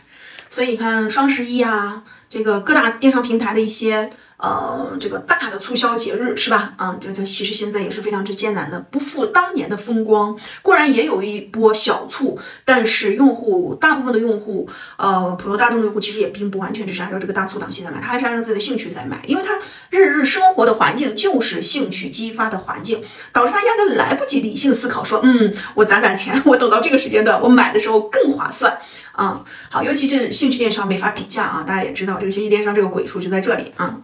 [0.49, 4.09] 所以你看双十一啊，这个各大电商平台的一些。
[4.41, 6.73] 呃，这个大的促销节日是吧？
[6.77, 10.35] 啊，这这其实现在也是非常之艰难的，不复当年的风光。
[10.63, 14.67] 固然也有一波小促，但是用户大部分的用户，
[14.97, 19.59] 呃，普罗大众用户其实也并不完全只是按照这个大促档期在买，他还是按照自己的兴趣在买，因为他
[19.91, 28.75] 日日生活的环境就是兴趣激发的环境，导致他压根来不及理性思考，说，嗯，我攒攒钱，我等到这个时间段我买的时候更划算。
[29.11, 33.97] 啊，好，尤其是兴趣电商没法比价啊，大家也知道这个兴趣电商这个鬼畜就在这里啊。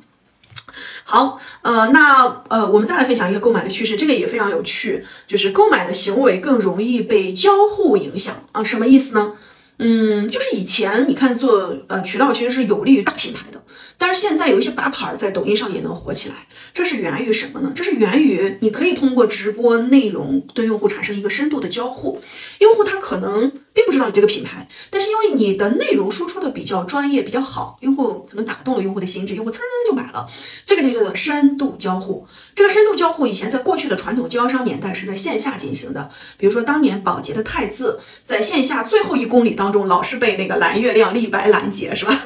[1.09, 9.31] 好，呃，那呃，我们再来分享一个购买的趋势，这个也非常有趣，就是购买的行为更容易被交互影响啊，什么意思呢？
[9.77, 13.63] 嗯，就是以前你看做呃渠道其实是有利于大品牌的，
[13.97, 17.71] 但是现在有一些白牌在抖音上也能火起来，这是源于什么呢？
[17.73, 22.21] 这是源于你可以通过直播内容对用户产生一个深度的交互，
[22.59, 23.49] 用户他可能。
[23.77, 30.27] 并不知道你这个品牌，但是因为你的内容输出的比较专业、比较好，用户可能打动了用户的心智，用户噌就买了。
[30.65, 32.25] 这个就叫做深度交互。
[32.55, 36.09] 这个深度交互以前在过去的传统经销商年代是在线下进行的，
[36.39, 42.19] 比如说当年宝洁的汰渍，在线下最后一公里当中，老是被那个蓝月亮力白拦截，是吧？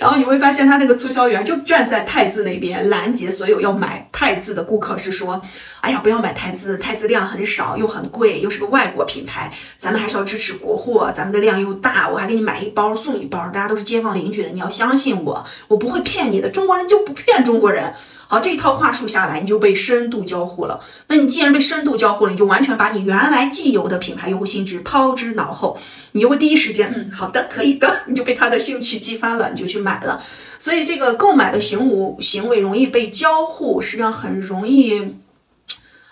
[0.00, 5.42] 然后你会发现他那个促销员就站在汰渍那边拦截所有要买汰渍的顾客，是说，
[5.80, 10.91] 哎呀，不要买汰渍，汰渍量很少又很贵，又是个外国品牌，咱们还是要支持国货。
[11.12, 17.92] 咱们的量又大，我还给你买一包送一包，大家都是街坊邻居的，你要相信我，我不会骗你的，中国人就不骗中国人。
[18.28, 20.80] 好，这一套话术下来，你就被深度交互了。
[21.08, 25.78] 那你既然被深度交互了，你就完全把你原来既有的品牌用户心智抛之脑后，
[26.12, 30.22] 你就会第一时间，嗯，好的，可以的，你就被他的兴趣激发了，你就去买了。
[30.58, 35.14] 所以这个购买的行为行为容易被交互，实际上很容易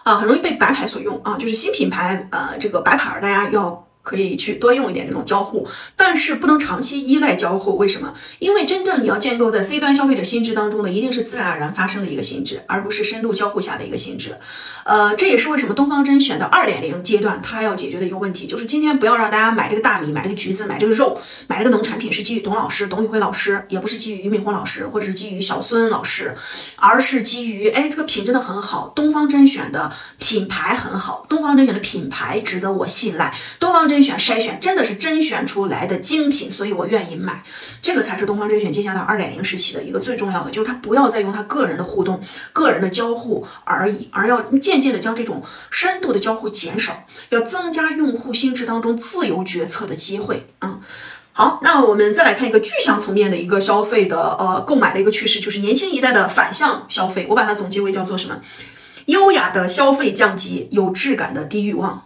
[0.02, 3.86] 啊，很容易被白牌所用啊，就是新品牌，呃，这个白牌大家要。
[4.02, 7.76] 可以去多用一点这种交互，但是不能长期依赖交互。
[7.76, 8.14] 为什么？
[8.38, 14.36] 因为真正你要建构在 C 端消费者心智当中的，一定是自然而然发生的一个心智，而不是深度交互下的一个心智。
[14.84, 26.34] 呃，这也是为什么东方甄选的二点零阶段，它要解决的一个问题，就是今天不要让大家买这个大米、买这个橘子、买这个肉、买这个农产品是基于董老师、董宇辉老师，也不是基于俞敏洪老师，或者是基于小孙老师，
[26.76, 33.89] 而是基于哎这个品真的很好，东方甄选的品牌很好，东方甄选的品牌值得我信赖，东方。
[33.90, 37.42] 甄选筛选真的是甄选出来的精品，所以我愿意买。
[37.82, 42.20] 这个才是东方甄选接下来二点零时期的一个最重要的，就是他不要再用他个人的互动、
[42.52, 50.46] 个人的交互而已，而要渐渐的将这种深度的交互减少，要增加用户心智当中自由决策的机会。
[50.60, 50.80] 嗯，
[51.32, 57.26] 好，那我们再来看一个具象层面的一个消费的呃购买的一个趋势，就是年轻一代的反向消费。
[57.28, 58.40] 我把它总结为叫做什么？
[59.06, 62.04] 优雅的消费降级，有质感的低欲望。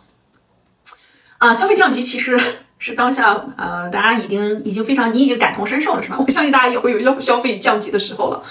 [1.44, 2.40] 啊，消费降级其实
[2.78, 6.16] 是当下呃，大家已经已经非常，你已经感同身受了，是吧？
[6.26, 8.42] 我相信大家也会有消消费降级的时候了。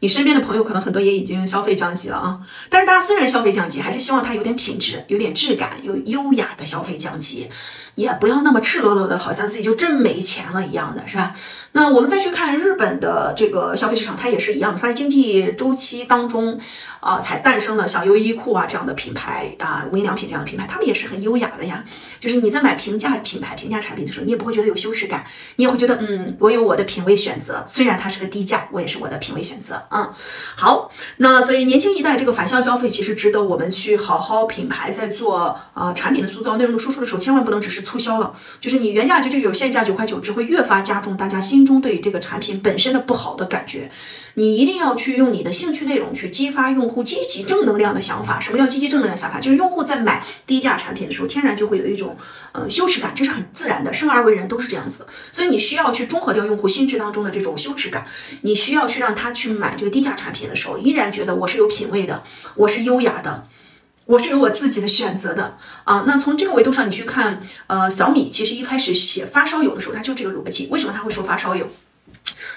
[0.00, 2.40] 你身边的朋友可能很多也已经消费降级了啊。
[2.68, 7.48] 但是大家虽然消费降级，还是希望它有点品质、有点质感、有优雅的消费降级，
[7.94, 11.34] 也不要那么赤裸裸的，好像自己就真没钱了一样的，是吧？
[11.72, 16.58] 那我们再去看日本的这个消费市场，它也是一样的，它在经济周期当中。
[17.02, 21.84] 啊，才诞生了像优衣库啊这样的品牌啊，无印良品这样的品牌，他们也是很优雅的呀。
[22.20, 25.24] 就是你在买平价品牌、平价产品的时候，你也不会觉得有羞耻感，
[25.56, 29.82] 你也会觉得，嗯，我有我的品味选择，虽然它是个低价，我也是我的品味选择。
[29.90, 30.14] 嗯，
[30.54, 43.90] 好，那所以年轻一代这个反向消费，其实值得我们去好好品牌在做啊产品的塑造、内容的输出的时候，千万不能只是促销了，就是你原价九九九，现价九块九，只会越发加重大家心中对这个产品本身的不好的感觉。
[44.34, 48.40] 你一定要去用你的兴趣内容去激发用户积极正能量的想法。
[48.40, 49.38] 什么叫积极正能量想法？
[49.38, 52.16] 就是用户在买低价产品的时候，天然就会有一种
[52.52, 55.06] 呃羞耻感，这是很自然的，生而为人都是这样子的。
[55.32, 58.06] 所以你需要去中和掉用户心智当中的这种羞耻感，
[58.40, 62.22] 你需要去让他去买这个低价产品的时候，依然觉得我是有品位的，
[62.54, 63.46] 我是优雅的，
[64.12, 66.04] 我是有我自己的选择的啊。
[66.06, 70.68] 那从这个维度上，你去看，呃，小米其实一开始写发烧友的时候，它就这个逻辑。
[70.70, 71.66] 为什么他会说发烧友？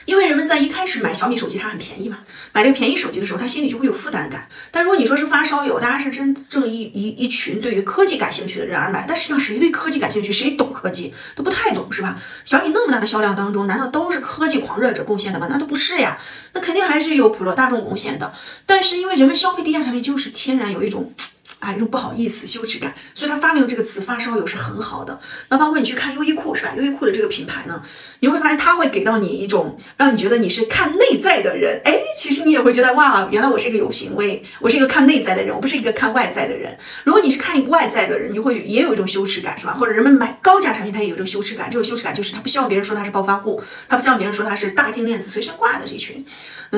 [0.03, 2.17] 因为人们在一开始买小米手机，它很便宜嘛，
[2.51, 4.49] 买这个便宜手机的时候，他心里就会有负担感。
[4.69, 12.17] 但如果你说是发烧友，大家是真正一一一群对于科技感兴趣的人而买，但实际上谁对科技感兴趣，谁懂科技都不太懂，是吧？
[12.43, 15.47] 小米那么大的销量当中，难道都是科技狂热者贡献的吗？
[15.49, 16.17] 那都不是呀，
[16.51, 18.33] 那肯定还是有普罗大众贡献的。
[18.65, 21.13] 但是因为人们消费低价产品，就是天然有一种。
[21.65, 25.19] 啊，一种不好意思、羞耻感，所以他发明了这个词“发烧友”是很好的。
[25.49, 26.73] 那包括你去看优衣库是吧？
[26.77, 27.81] 优衣库的这个品牌呢，
[28.19, 31.81] 你会发现它会给到你一种让你觉得你是看内在的人。
[31.83, 36.77] 哎，其实你也会觉得哇，原来我是一个有品位，我是一个看内在的人，我不是一个看外在的人。
[37.03, 39.73] 如果你是看一个外在的人，你会也有一种羞耻感是吧？
[39.73, 41.67] 或者人们买高价产品，他也有这个羞耻感。
[41.71, 46.23] 这种羞耻感就是他不希望别人说他是暴发户，他不希望别人说他是大金链子随身挂的这群。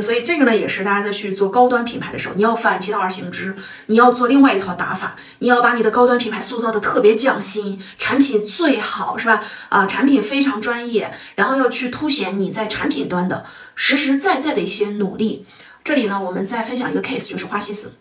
[0.02, 3.56] 所以这个呢，也是大家在去做高端品牌的时候，你要反其道而行之，
[3.88, 9.44] 你要做另外一套打法，你要把你的高端品牌塑造的特别匠心，产品最好是吧？
[9.70, 13.46] 啊，产品非常专业，然后要去凸显你在产品端的
[13.76, 15.46] 实实在在的一些努力。
[15.84, 17.94] 这里呢，我们再分享一个 case，就是花西子。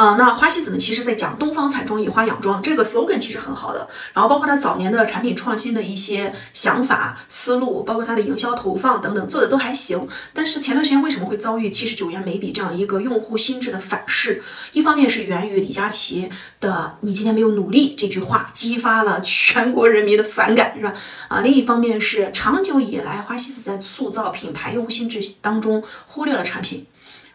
[0.00, 0.78] 啊，那花西子呢？
[0.78, 3.86] 其实在讲东方彩妆，以花养妆，这个 slogan 其实很好的。
[4.14, 10.08] 然后包括它早年的产品创新的一些想法思路，包括它的营销投放等等，做的都还行。
[10.32, 14.42] 但是前段时间为什么会遭遇七十九元每笔这样一个用户心智的反噬？
[14.72, 16.30] 一方面是源于李佳琦
[16.60, 20.94] 的“你今天没有努力”这句话，激发了全国人民的反感，是吧？
[21.28, 26.86] 啊，另一方面是长久以来花西子在塑造品牌用户心智当中忽略了产品。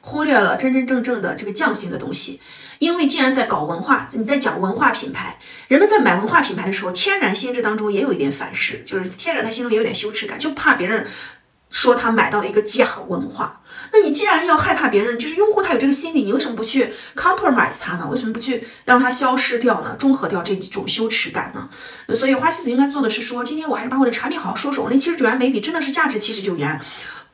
[0.08, 2.40] 忽略了真真正正的这个匠心的东西，
[2.78, 11.08] 因为既然在搞文化，你在讲文化品牌，人们在买文化品牌的时候，天然心智当中也有一点反噬，就是天然他心中也有点羞耻感，就怕别人
[11.72, 13.62] 说他买到了一个假文化。
[13.92, 18.08] 那你既然要害怕别人，就是用户他有这个心理，你为什么不去 compromise 他呢？
[18.08, 19.96] 为什么不去让他消失掉呢？
[19.98, 21.68] 中和掉这种羞耻感呢？
[22.16, 26.80] 所以花西子应该做的是说，今天我还是把我的产品好好说说，我那七十九元眉笔真的是价值七十九元。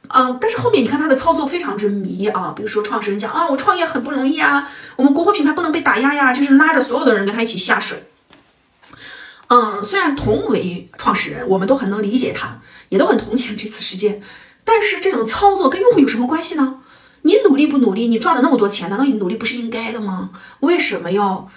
[0.09, 8.09] 嗯，但是后面你看他的操作非常之迷啊，比如说创始人讲啊，我创业很不容易啊，我们国货品牌不能被打压呀，就是拉着所有的人跟他一起下水。
[9.47, 14.21] 嗯，虽然同为创始人，我们都很能理解他，也都很同情这次事件，
[14.65, 16.79] 但是这种操作跟用户有什么关系呢？
[17.21, 18.07] 你努力不努力？
[18.07, 20.31] 你赚了那么多钱，难道你努力不是应该的吗？
[20.61, 21.49] 为什么要？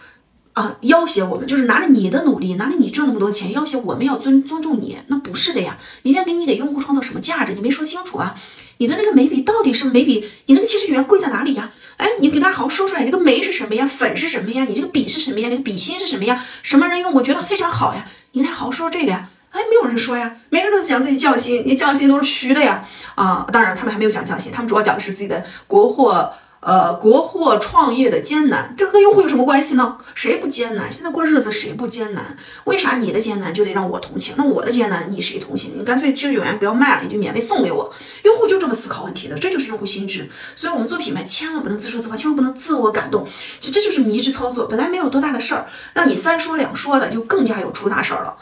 [0.55, 5.77] 啊，要挟我们就是拿着你的努力，拿着你赚那么多钱，要挟我们要尊尊重你，那不是的呀！
[6.03, 7.55] 你现在给你给用户创造什么价值？
[7.55, 8.37] 你没说清楚啊！
[8.79, 10.29] 你的那个眉笔到底是眉笔？
[10.47, 11.73] 你那个七十九元贵在哪里呀？
[11.97, 13.05] 哎，你给大家好好说说呀！
[13.05, 13.85] 你这个眉是什么呀？
[13.85, 14.65] 粉是什么呀？
[14.69, 15.49] 你这个笔是什么呀？
[15.51, 16.45] 那个笔芯是什么呀？
[16.63, 17.13] 什么人用？
[17.13, 18.07] 我觉得非常好呀！
[18.31, 19.29] 你得好好说说这个呀！
[19.51, 22.85] 哎，没有人说呀，每个人都讲自己匠心，你匠心都是虚的呀！
[23.17, 26.33] 啊，当然他们还没有讲匠心，他们主要讲的是自己的国货。
[26.65, 29.99] 呃，国货创业的艰难，这跟用户有什么关系呢？
[30.15, 30.91] 谁不艰难？
[30.91, 32.39] 现在过日子谁不艰难？
[32.65, 34.35] 为啥你的艰难就得让我同情？
[34.39, 35.75] 那我的艰难你谁同情？
[35.77, 37.93] 你干脆七十九元不要卖了，你就免费送给我。
[38.23, 40.31] 用户就这么思考问题的，这就是用户心智。
[40.57, 43.27] 所以我们做品牌千万不能自说自话，千万不能自我感动。
[43.61, 48.35] 其实这就是迷之操作，本来没有多大的事儿，让你三说两说的，就更加有出大事儿了。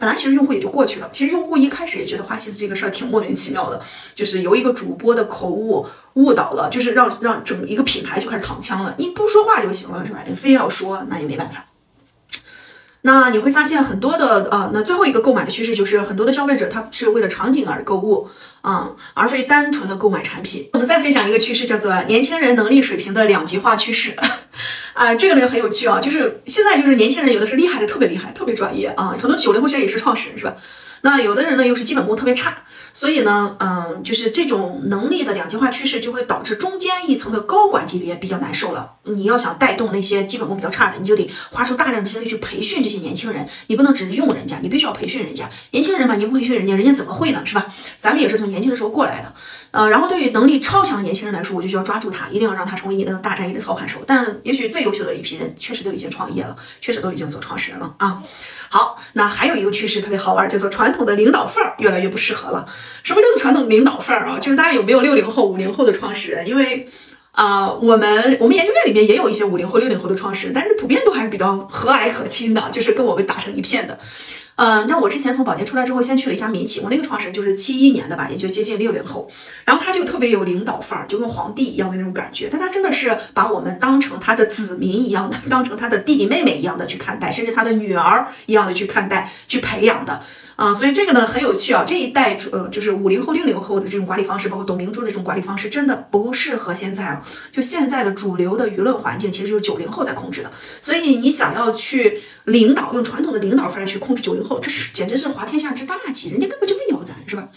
[0.00, 3.80] 本来其实用户也就过去了，其实用户一开始也觉得花西子这个事儿挺莫名其妙的，
[4.14, 8.94] 就是由一个主播的口误误导了，就是让让整一个品牌就开始躺枪了。
[8.96, 10.24] 你不说话就行了，是吧？
[10.26, 11.66] 你非要说，那也没办法。
[13.02, 18.28] 那你会发现很多的呃，那最后一个购买的趋势就是很多的消费者他是为了场景而购物
[18.62, 20.68] 嗯，而非单纯的购买产品。
[20.74, 24.14] 我们再分享一个趋势，叫做年轻人能力水平的两极化趋势
[24.92, 30.54] 啊，这个呢很有趣啊，就是现在就是年轻人有的是厉害的特别厉害，特别专业啊，很多九零后现在也是创始人是吧？
[31.02, 32.58] 那有的人呢又是基本功特别差。
[32.92, 38.94] 所以呢，嗯，就是这种能力的两极化趋势，就会导致中间一层的高管级别比较难受了。
[39.04, 43.48] 你要想带动那些基本功比较差的，你就得花出大量的精力去培训这些年轻人。
[43.68, 45.48] 你不能只用人家，你必须要培训人家。
[45.70, 47.42] 年轻人嘛，你不培训人家，人家怎么会呢？
[47.44, 47.66] 是吧？
[47.98, 49.32] 咱们也是从年轻的时候过来的。
[49.70, 54.00] 呃，然后对于能力超强的年轻人来说，我就需要抓住他，一定要让他成为你的大战役的操盘手。
[54.06, 58.22] 但也许最优秀的一批人，确实都已经创业了，确实都已经做创始人了啊。
[58.72, 62.64] 好，那还有一个趋势特别好玩，叫做传统的领导范儿越来越不适合了。
[63.02, 64.38] 什么叫做传统领导范儿啊？
[64.38, 66.46] 就是大家有没有六零后、五零后的创始人？
[66.46, 66.88] 因为
[67.32, 73.98] 啊，我们我们研究院里面也有一些五零后、六零后的创始人，但是普遍都还是比较和蔼可亲的，就是跟我们打成一片的。
[74.62, 79.26] 嗯，那我之前从宝洁出来之后，先去了一家民企，我那个创始人就是七一年的吧，也就接近六零后，
[79.64, 90.20] 然后他就特别有领导范儿，就跟皇帝一样的那种感觉，但他真的是把我们当成他的子民一样的， 当成他的弟弟妹妹一样的去看待，甚至他的女儿一样的去看待、去培养的。
[90.60, 97.24] 啊，所以这个呢很有趣啊，这一代呃就是五零后、六零后的这种管理方式，包括董明珠的这种管理方式，真的不适合现在了。
[97.50, 100.52] 就现在的主流的舆论环境，其实就是九零后在控制的。
[100.82, 107.48] 所以你想要去领导，用传统的领导方式去控制九零后，这是简直是滑天下之大稽，人家根本就不鸟咱，是吧？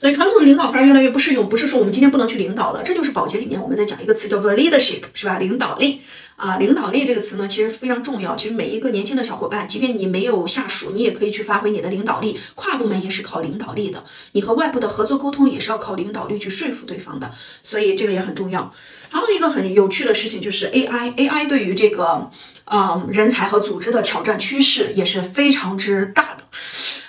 [0.00, 5.38] 所以传统的领导方式越来越不适用，不是说我们今天不能去领导的，这就是保洁里面我们在讲一个词叫做 leadership，是吧？
[5.38, 6.00] 领导力
[6.42, 8.34] 啊，领导力这个词呢，其实非常重要。
[8.34, 12.36] 其实每一个年轻的小伙伴，即便你没有下属，你也可以去发挥你的领导力。
[12.56, 17.30] 跨部门也是靠领导力的，你和外部的合作沟通也是要靠领导力去说服对方的，
[17.62, 18.74] 所以这个也很重要。
[19.08, 22.28] 还有一个很有趣的事情就是 AI，AI 对于这个
[22.64, 26.44] 嗯人才和组织的挑战趋势也是非常之大的。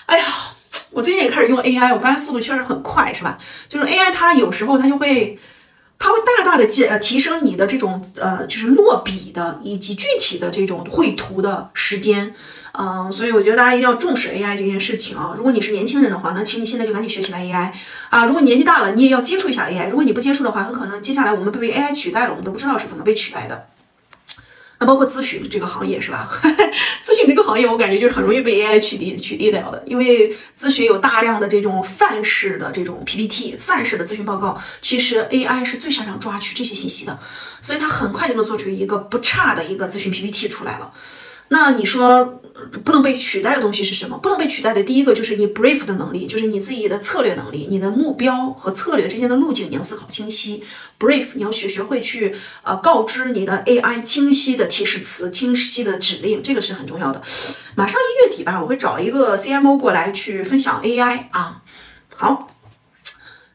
[0.06, 0.26] 哎呀。
[0.96, 3.40] 我最近也开始用 AI，我发现速度确实很快，是吧？
[3.68, 5.40] 就是 AI 它有时候它就会，
[6.04, 12.34] 它会大大的提呃提升你的这种呃就是落笔的以及具体的这种绘图的时间，
[12.74, 15.34] 嗯，所以我觉得大家一定要重视 AI 这件事情啊。
[15.38, 17.72] 如果你是年轻人的话，那请你现在就赶紧学起来 AI
[18.10, 18.26] 啊。
[18.26, 19.88] 如果你年纪大了，你也要接触一下 AI。
[19.88, 23.68] 如果你不接触的话，很可能接下来我们被 AI 取代了，我们都不知道是怎么被取代的。
[24.86, 26.30] 包括咨询这个行业是吧？
[27.04, 37.20] 咨询这个行业，我感觉就是很容易被 AI 取缔取缔掉的，因为咨询有大量的这种范式的这种 PPT、范式的咨询报告，其实 AI 是最擅长抓取这些信息的，
[37.62, 40.92] 所以它很快就能做出一个不差的一个咨询 PPT 出来了。
[41.50, 42.42] 那你说
[42.84, 44.18] 不能被取代的东西是什么？
[44.18, 50.64] 不能被取代的第一个就是你 brief 的能力，就是你自己的策略能力，你的目标和策略之间的路径你要思考清晰。
[51.00, 57.22] brief 你要学学会去呃告知你的 AI 清晰的提示词、清晰的指令，这个是很重要的。
[57.76, 61.62] 马上一月底吧，我会找一个 CMO 过来去分享 AI 啊。
[62.16, 62.50] 好。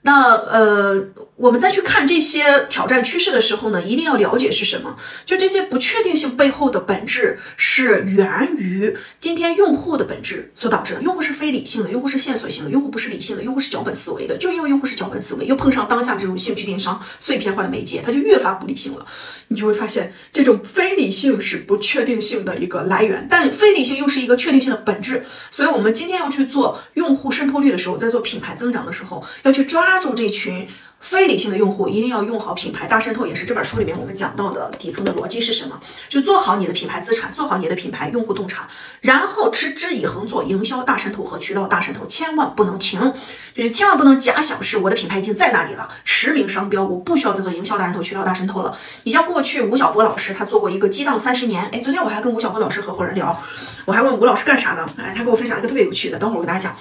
[0.03, 0.95] 那呃，
[1.39, 4.97] 我们再去看这些挑战趋势的时候呢，一定要了解是什么。
[5.25, 11.03] 就这些不确定性背后的本质是源于今天用户的本质所导致的。
[11.03, 14.37] 用户是非理性的，用户是线索性的，用户不是理性的，用户是脚本思维的。
[14.37, 19.07] 就因为用户是脚本思维，又碰上当下这种兴趣电商碎片化的媒介，它就越发不理性了。
[19.49, 25.25] 你就会发现，这种非理性是不确定性的一个来源，但非理性又是一个确定性的本质。
[25.51, 29.79] 所以，我们今天要去做用户渗透率的时候，在做品牌增长的时候，要去抓。
[29.79, 30.67] 抓住这群
[31.01, 35.79] 非理性的用户，一定要用好品牌大渗透，也是这本书里面我们讲到的底层的逻辑是什么？
[36.09, 38.69] 就做好你的品牌资产，做好你的品牌用户洞察，
[39.01, 43.01] 然后持之以恒做营销大渗透和渠道大渗透，千万不能停，
[43.55, 48.77] 就是千万不能假想是我的品牌已经在那里了，驰名商标，我不需要再做营销大渗透、渠道大渗透了。
[49.05, 53.41] 你像过去吴晓波老师，他做过一个激荡三十年，哎，昨天我还跟吴晓波老师合伙人聊，
[53.85, 54.85] 我还问吴老师干啥呢？
[54.99, 56.77] 哎，他给我分享一个特别有趣的，等会儿我给大家讲。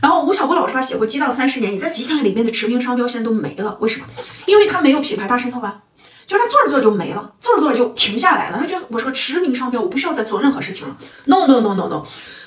[0.00, 3.76] 然后吴晓波老师他写过《激荡三十年》，你再仔细看看里面的驰名商标，现在都没了。
[3.80, 4.06] 为什么？
[4.46, 5.82] 因为他没有品牌大渗透啊，
[6.26, 8.58] 就是他做着做着就没了，做着做着就停下来了。
[8.58, 10.96] 他觉得我是个驰名商标，我不需要再做任何事情了。
[11.26, 12.02] No no no no no，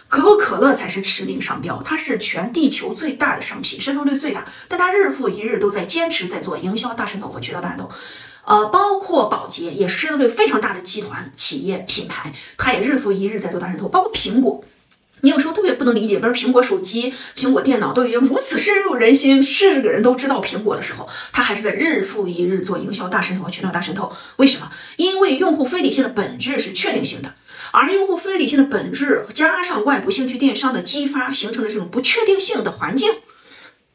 [0.08, 7.90] 可口可乐才是驰名商标，它是全地球最大的商品，渗透率最大，但它日复一日都在坚持在做营销大渗透和渠道大渗透。
[8.46, 14.64] 呃，包括宝洁也是渗透率非常大的集团企业品牌，它也日复一日在做大渗透，包括苹果。
[15.24, 24.12] 你有时候特别不能理解，比如苹果手机、苹果电脑都已经如此深入人心，是个人都知道苹果的时候，它还是在日复一日做营销大渗透和渠道大渗透。
[24.36, 24.70] 为什么？
[24.98, 27.36] 因为用户非理性的本质是确定性的，
[27.72, 33.10] 而用户非理性的本质加上外部兴趣电商的激发，形成了这种不确定性的环境。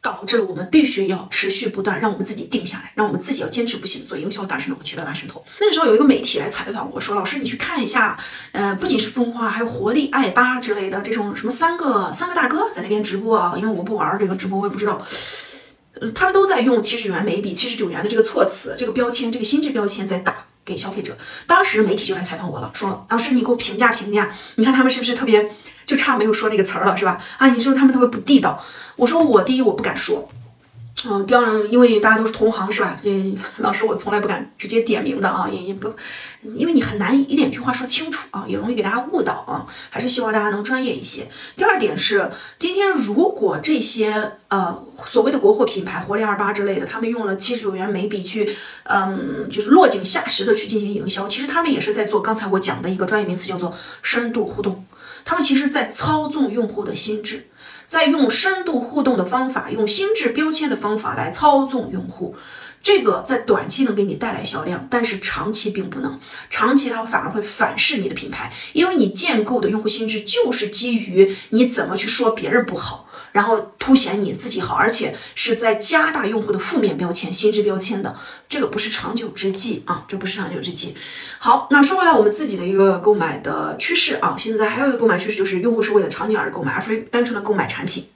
[0.09, 5.45] 导致了我们必须要持续不断，让我们自己定下来，让我们自己要坚持不懈做营销大渗透和渠道大神头。
[5.61, 8.19] 那个时候有一个媒体来采访我说：“老师，你去看一下，
[8.53, 13.53] 呃，不仅是蜂花，还有活力、爱吧之类的这种什么三个三个大哥在那边直播啊。
[13.55, 15.07] 因为我不玩这个直播，我也不知道，
[16.01, 21.19] 嗯，他们都在用七十九元每笔、七十九元的这个措辞、这个标签、这个心智标签在打给消费者。
[21.47, 25.51] 当时媒体就来采访我了，说：老师，你给我评价评价，你看他们是不是特别？”
[25.89, 27.19] 就差没有说那个词儿了，是吧？
[27.39, 28.63] 啊，你说他们特别不地道。
[28.97, 30.29] 我说我第一我不敢说，
[31.09, 33.01] 嗯，第二因为大家都是同行，是吧？
[33.05, 35.91] 嗯，老师我从来不敢直接点名的啊，也也不，
[36.43, 39.65] 因为你很难一两句话说清楚啊，也容易给大家误导啊。
[39.89, 41.27] 还是希望大家能专业一些。
[41.57, 53.73] 第二点是，今天如果这些呃所谓的国货品牌，活力二八之类的，他们用了七十九元每笔去，嗯，就是落井下石的去进行营销，其实他们也是在做刚才我讲的一个专业名词，叫做
[54.03, 54.85] 深度互动。
[55.29, 57.49] 他们其实在操纵用户的心智，
[57.87, 62.35] 在用深度互动的方法，用心智标签的方法来操纵用户。
[62.83, 66.19] 这个在短期能给你带来销量，但是长期并不能。
[66.49, 73.07] 长期它反而会反噬你的品牌，因为你建构的用户心智就是基于你怎么去说别人不好。
[73.33, 78.17] 然后凸显你自己好，而且是在加大用户的负面标签、心智标签的，
[78.49, 80.95] 这个不是长久之计啊，这不是长久之计。
[81.39, 88.09] 好，那说回来，我们自己的一个购买的趋势啊，现在还有一个购买趋势就是用户是为了场景而购买，而非单纯的购买产品。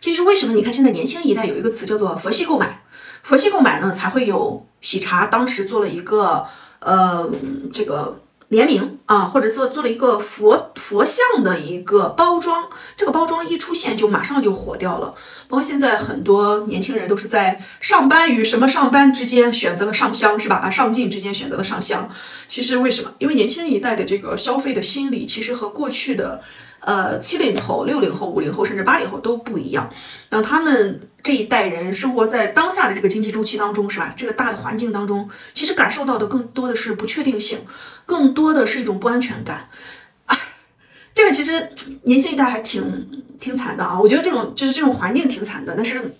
[0.00, 2.82] 这就是为什么你看现在年轻一代有一个词叫做佛系购买，
[3.22, 6.46] 佛系购买呢才会有喜茶当时做了一个
[6.80, 7.30] 呃
[7.72, 8.20] 这个。
[8.50, 15.14] 联名啊，或者做做了一个佛佛像的一个包装，这个包装一出现就马上就火掉了。
[15.48, 20.56] 包括现在很多年轻人都是在上班与什么上班之间选择了上香，是吧？
[20.56, 22.10] 啊，上进之间选择了上香。
[22.48, 23.12] 其实为什么？
[23.18, 26.42] 因为年轻一代的这个消费的心理，其实和过去的。
[26.80, 29.90] 呃，七零后、六零后、五零后，甚至八零后都不一样。
[30.30, 34.14] 那他们这一代人生活在当下的这个经济周期当中，是吧？
[34.16, 37.58] 这个大的环境当中，其实感受到的更多的是不确定性，
[38.06, 39.68] 更多的是一种不安全感。
[40.26, 40.38] 哎，
[41.12, 41.70] 这个其实
[42.04, 44.00] 年轻一代还挺挺惨的啊。
[44.00, 46.14] 我觉得这种就是这种环境挺惨的，但是。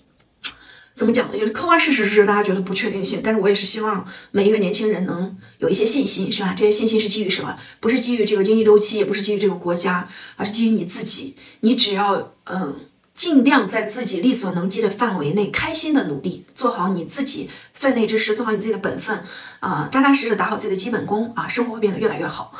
[0.93, 1.37] 怎么讲呢？
[1.37, 6.53] 就是客观事实是大家觉得不确定性，但是我也是希望每一个年轻人能有一些信心，是吧？
[6.55, 7.57] 这些信心是基于什么？
[7.79, 11.35] 不是基于这个经济周期，也不是基于这个国家，而是基于你自己。
[11.61, 12.75] 你只要嗯，
[13.15, 19.23] 尽量在自己力所能及的范围内，开心的努力，做好你自己分内之事，做好你自己的本分
[19.61, 22.53] 啊，扎扎实实打好自己的基本功啊，生活会变得越来越好。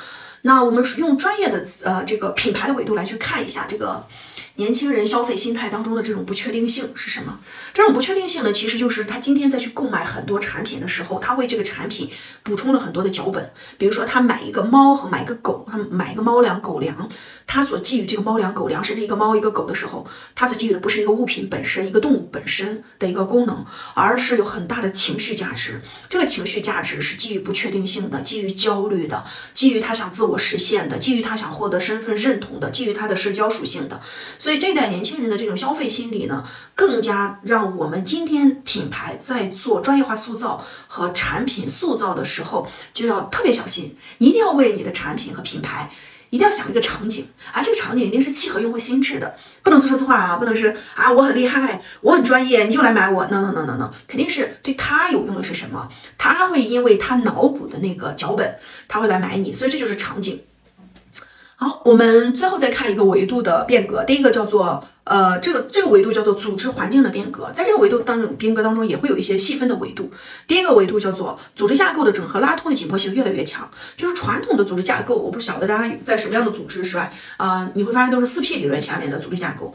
[0.44, 4.08] 那我们用专业的呃这个品牌的维度来去看一下这个。
[4.56, 7.40] 年轻人消费心态当中的这种不确定性是什么？
[7.74, 12.10] 这种不确定性呢，其实就是他今天再去购买很多产品的时候，他为这个产品
[12.44, 13.52] 补充了很多的脚本。
[13.78, 17.10] 比如说，他买一个猫和买一个狗，他买一个猫粮、狗粮，
[17.48, 25.82] 他所寄予这个猫粮、狗粮，甚至一个猫、一个狗的时候，他所寄予的不是一个物品本身、一个动物本身的一个功能，而是有很大的情绪价值。
[26.10, 29.24] 这个情绪价值是基于不确定性的，基于焦虑的，
[29.54, 34.02] 基于他想自我实现的，基于他想获得身份认同的，基于他的社交属性的。
[34.42, 43.96] 所以这代年轻人的这种消费心理呢，更加让我们今天品牌在做专业化塑造和产品塑造的时候，就要特别小心。
[44.18, 45.92] 你一定要为你的产品和品牌，
[46.32, 55.88] 一定要想一个场景啊，这个场景一定是契合用户心智的，不能自说自话啊，不能是啊我很厉害，我很专业，你就来买我，no no no no no，肯定是对他有用的是什么？
[56.18, 60.42] 他会因为他脑补的那个脚本，他会来买你，所以这就是场景。
[61.64, 64.04] 好，我们最后再看一个维度的变革。
[64.04, 67.52] 第一个叫做，呃，这个这个维度叫做组织环境的变革。
[67.54, 70.10] 在这个维度当中，变革当中也会有一些细分的维度。
[70.48, 73.70] 第一个维度叫做组织架构的整合拉通的紧迫性越来越强。
[73.96, 77.12] 就是传统的组织架构，我不晓得大家在什么样的组织是吧？
[77.38, 79.72] 啊，你会发现都是四 P 理论下面的组织架构。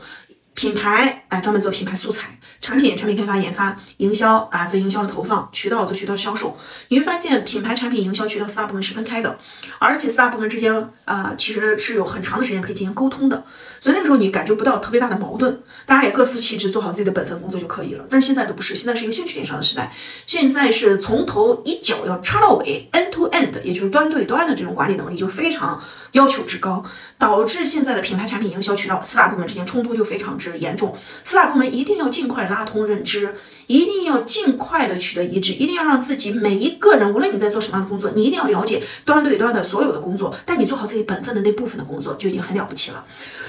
[0.56, 2.22] 品牌哎，专门做品牌素材；
[2.60, 6.56] 产品、产品开发、研发、营销啊，做营销的投放；渠道做渠道销售。
[6.88, 9.38] 你会发现，品牌、产品、营销、渠道四大部分是分开的，
[9.78, 13.44] 而且四大部分之间啊，其实是有很长的时间可以进行沟通的。
[13.82, 18.06] 所以那个时候你感觉不到特别大的矛盾，大家也各司其职，做好自己的本分工作就可以了。
[18.08, 19.92] 但是现在都不是，现在是一个兴趣电商的时代，
[20.26, 25.78] 现在是从头一脚要插到尾，end to end，也就是端对端的这种管理能力就非常
[26.12, 26.82] 要求之高，
[27.18, 30.94] 导致现在的品牌、产品、营销、渠道四大部门之间冲突就非常之严重。
[31.24, 33.34] 四大部门一定要尽快拉通认知，
[33.66, 43.04] 一定要尽快的取得一致，一定要让自己每一个人，无论你在做什么样的工作，你一定要了解端对端的所有的工作，但你做好自己本分的那部分的工作就已经很了不起了。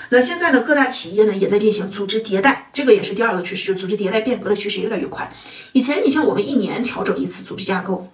[0.10, 5.30] 那现在呢，各大企业呢也在进行组织迭代，这个也是第二个趋势，就组织迭代变革的趋势越来越快。
[5.74, 8.08] 以前你像我们一年调整一次组织架构，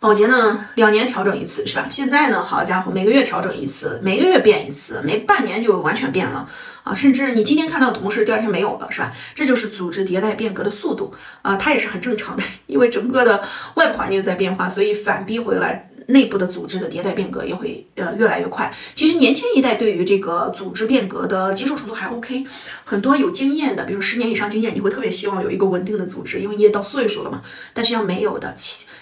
[0.00, 1.86] 保洁呢两年调整一次，是吧？
[1.90, 6.48] 现在呢，好家伙，每个月调整一次，每个月变一次，每半年就完全变了
[6.84, 6.94] 啊！
[6.94, 9.12] 甚至你今天看到的同事，第二天没有了，是吧？
[9.34, 13.44] 这就是组织迭代变革的速度啊，它也是很正常的， 因为整个的
[13.74, 15.86] 外部环境在变化，所以反逼回来。
[16.06, 18.74] 内部的组织的迭代变革也会呃越来越快。
[18.96, 22.44] 其实年轻一代对于这个组织变革的接受程度还 OK，
[22.82, 27.42] 很多有经验的，比如十年以上经验，你会特别希望有一个稳定的组织，因为你也到岁数了嘛。
[27.72, 28.52] 但是要没有的。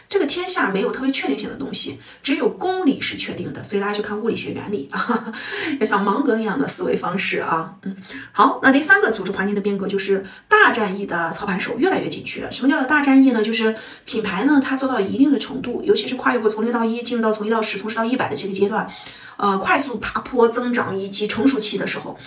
[0.08, 5.32] 这个天下没有特别确定性的东西，只有公理是确定的，所以大家去看物理学原理啊，
[5.78, 7.74] 要 像芒格一样的思维方式啊。
[7.82, 7.94] 嗯，
[8.32, 12.50] 好，那第三个组织环境的变革就是大战役的操盘手越来越紧缺。
[12.50, 13.42] 什么叫做大战役呢？
[13.42, 18.88] 就是品牌呢，它做到一定的程度，尤其是跨越过从零到一，进入到从一到十、从十到一百的这个阶段，
[19.36, 22.18] 呃，快速爬坡增长以及成熟期的时候。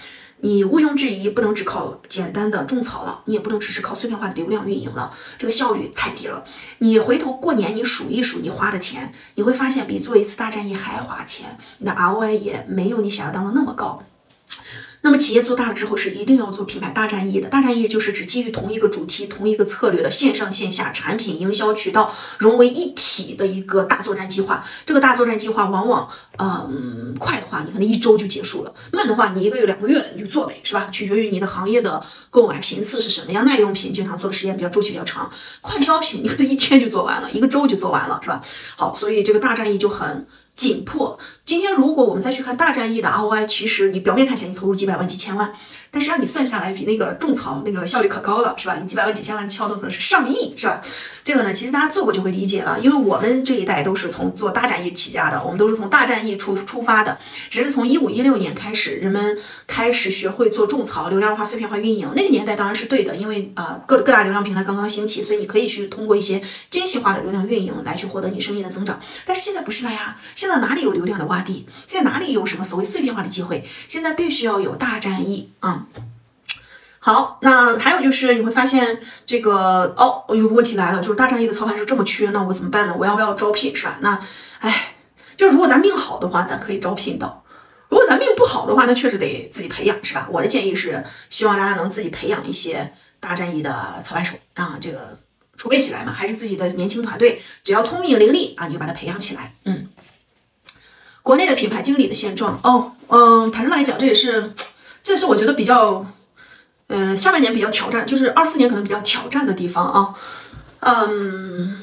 [0.42, 6.44] 你毋庸置疑，不能只靠简单的种草了，你也不能只是靠碎片化的流量运营了，这个效率太低了。
[6.80, 14.04] 你回头过年你数一数你花的钱，你会发现比做一次大战役还花钱，你的 ROI 也没有你想象当中那么高。
[15.04, 24.64] 那么企业做大了之后是一定要做品牌大战役的，大战役就是指基于同一个主题、同一个策略的线上线下产品营销渠道融为一体的一个大作战计划。
[24.86, 30.88] 这个大作战计划往往，嗯，快的话你可能一周就结束了，慢的话你一个月、两个月你就做呗，是吧？
[30.92, 33.44] 取决于你的行业的购买频次是什么样。
[33.44, 35.32] 耐用品经常做的时间比较周期比较长，
[35.62, 38.40] 快消品你可能一天就做完了，一个周就做完了，是吧？
[38.78, 40.28] 好，所以这个大战役就很。
[40.62, 41.18] 紧迫。
[41.44, 45.52] 今天如果我们再去看大战役的 ROI，其实你表面看起来你投入几百万、几千万，
[45.94, 48.78] 但实际上你算下来比那个种草那个效率可高了，是吧？
[48.82, 50.82] 你几百万几千万敲的可能是上亿，是吧？
[51.24, 57.18] 这个呢，其实大家做过就会理解了，因为我们这一代都是从做大战役起家的，我们都是从大战役出出发的，
[57.50, 59.38] 只是从一五一六年开始，人们
[59.68, 62.10] 开始学会做种草、流量化、碎片化运营。
[62.16, 68.98] 那个年代当然是对的，因为啊各各大流量平台刚刚兴起，所以你可以去通过一些精细化的流量运营来去获得你生意的增长。
[69.26, 71.66] 但是现在不是了呀，现在哪里有流量的洼地？
[71.86, 73.68] 现在哪里有什么所谓碎片化的机会？
[73.90, 75.81] 现在必须要有大战役啊！
[77.00, 82.96] 好，那还有就是你会发现这个哦，有个问题来了，就是大战役的操盘手这么缺，那我怎么办呢？
[82.98, 83.98] 我要不要招聘是吧？
[84.02, 84.20] 那
[84.60, 84.94] 哎，
[85.36, 87.44] 就是如果咱命好的话，咱可以招聘到；
[87.90, 90.28] 如果咱命不好的话，那确实得自己培养是吧？
[90.32, 95.18] 我的建议是，希望大家能自己培养一些大战役的操盘手啊，这个
[95.58, 99.56] 储备起来嘛，还是自己的年轻团队，只要聪明伶俐啊，你就把它培养起来。
[99.66, 99.90] 嗯，
[101.24, 104.54] 国内的品牌经理的现状哦，嗯，坦率来讲，这也是，
[105.04, 106.06] 这是我觉得比较。
[106.94, 110.14] 嗯，下半年比较挑战，就是二四年可能比较挑战的地方啊。
[110.82, 111.82] 嗯，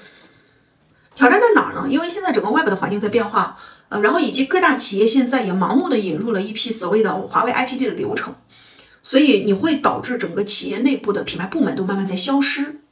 [1.14, 1.86] 挑战在哪儿呢？
[1.88, 3.56] 因为现在整个外部的环境在变化，
[3.88, 8.34] 呃，然后以及各大企业现在也盲目的引入了一批所谓的华为 IPD 的流程，
[9.02, 12.82] 所以你会导致整个企业内部的品牌部门都慢慢在消失。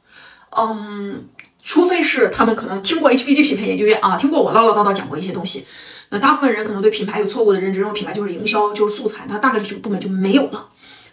[0.49, 1.27] 嗯，
[1.61, 5.67] 除非是他们可能听过 HBG 品牌研究院啊，听过我唠唠叨叨讲过一些东西，
[6.09, 10.69] 那大部分人可能对品牌有错误的认知，认为品牌就是营销，就是素材，那大概率这个部门就没有了。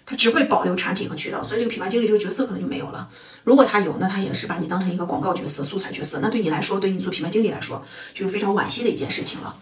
[0.07, 3.09] 他只会保留产品和渠道，所以这个品牌经理这个角色可能就没有了。
[3.43, 7.83] 如果他有，那他也是把你当成一个广告角色、素材角色，那对你来说，对你做品牌经理来说，
[8.13, 9.57] 就是非常惋惜的一件事情了。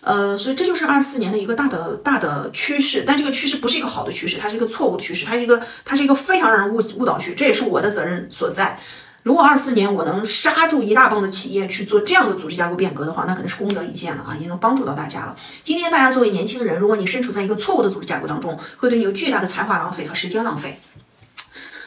[0.00, 8.78] 呃，所以这就是二四年的一个大的大的趋势，但这个趋势不是一个好的趋势，它是一个错误的趋势，它是一个它是一个非常让人误误导区，这也是我的责任所在。
[9.24, 15.34] 如果二四年我能刹住一大帮的企业去做这样的组织架构变革的话，那可能是功德一件了啊，也能帮助到大家了。
[15.64, 20.78] 今天大家作为年轻人，如果你身处在一个错误的组织架构当中，会对你有巨大的才华浪费和时间浪费。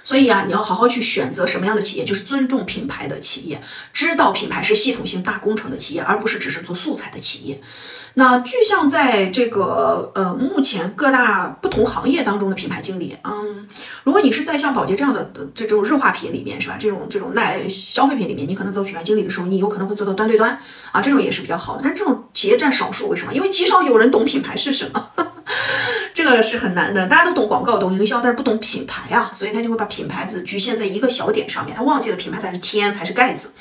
[0.07, 7.61] 所以啊，你要好好去选择什么样的企业，就是尊重品牌的企业，知道品牌是系统性大工程的企业，而不是只是做素材的企业。
[8.13, 13.67] 那具象在这个呃目前各大不同行业当中的品牌经理，嗯，
[14.05, 16.77] 如果你是在像宝洁这样的这种日化品里面是吧？
[16.79, 20.57] 这种这种耐消费品里面，你可能做品牌经理的时候，你有可能会做到端对端
[20.93, 21.81] 啊，这种也是比较好的。
[21.83, 23.33] 但这种企业占少数，为什么？
[23.33, 25.11] 因为极少有人懂品牌是什么。
[26.13, 33.51] 这个是很难的，大家都懂广告、懂营销，但是不懂品牌啊，所以他就会把品牌子局限在一个小点上面，他忘记了品牌才是天，才是盖子。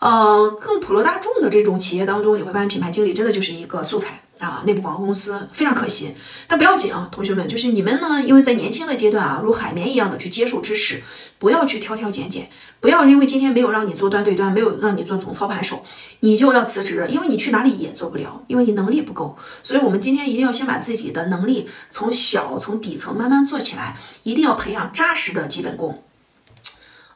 [0.00, 4.21] 呃，更普罗大众的这种企业当中，你会发现品牌经理真的就是一个素材。
[4.42, 6.14] 啊，内部广告公司非常可惜，
[6.48, 11.02] 但不要紧啊，同学们，就是你们呢，因为在年轻的阶段啊，如海绵一样的去接受知识，
[11.38, 15.84] 不要去挑挑拣拣，不要因为今天没有让你做端对端，没有让你做总操盘手，
[16.20, 19.38] 你就要辞职，因为你去哪里也做不了，因为你能力不够。
[19.62, 26.02] 所以，我们今天一定要先把自己的能力从小从底层慢慢做起来，一定要培养扎实的基本功。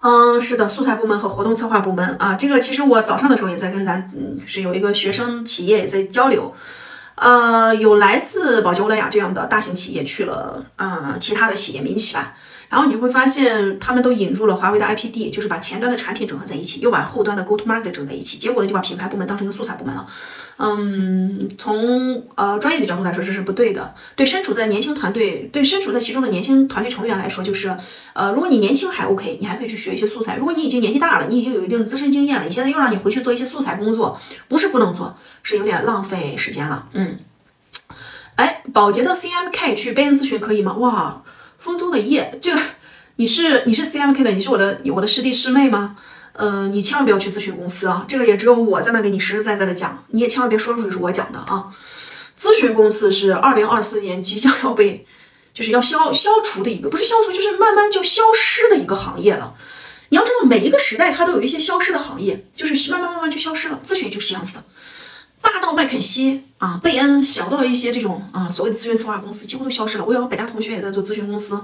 [0.01, 6.55] 嗯，是的，素材部门和活动策划部门啊，这个其实我早上的时候也在跟咱嗯是有一个学生企业也在交流。
[7.17, 12.35] 呃，有来自宝洁欧莱雅这样的大型企业去了，呃，其他的企业民企吧，
[12.69, 20.07] 然后你就会发现，他们都引入了华为的 IPD，就是把前端的产品整合在一起，又把后端的 Go to Market 整在一起，结果呢，就把品牌部门当成一个素材部门了。
[20.59, 23.95] 嗯，从呃专业的角度来说，这是不对的。
[24.15, 27.77] 对身处在年轻团队，对身处在其中的年轻团队成员来说，就是
[28.15, 30.37] 呃，如果你年轻还 OK，你还可以去学一些素材。
[30.37, 36.89] 如果你已经年纪大了，你已经有一定的资深经验了，你现在又让你回去做一些素材工作，不是不能做，是有点浪费时间了。
[36.95, 37.19] 嗯，
[38.37, 40.73] 哎，宝洁的 CMK 去贝恩咨询可以吗？
[40.75, 41.23] 哇，
[41.59, 42.61] 风中的叶，这个
[43.17, 45.97] 你是你是 CMK 的，你是我的我的师弟师妹吗？
[46.39, 48.05] 嗯，你千万不要去咨询公司啊！
[48.07, 51.73] 这个也只有我在那给你实实在在的讲，你也千万别说出去是我讲的啊！
[52.39, 55.07] 咨询公司是二零二四年即将要被，
[55.55, 59.55] 就是要消消除的一个，不是消除，就是慢慢就消失的一个行业了。
[60.11, 63.81] 你要知道，每一个时代它都有一些消失的行业，就是慢慢慢慢就消失了。
[63.83, 64.65] 咨询就是这样子的，
[65.53, 70.05] 大到麦肯锡啊、贝恩，小到一些这种啊所谓的咨询策划公司，几乎都消失了。
[70.05, 71.61] 我有个北大同学也在做咨询公司。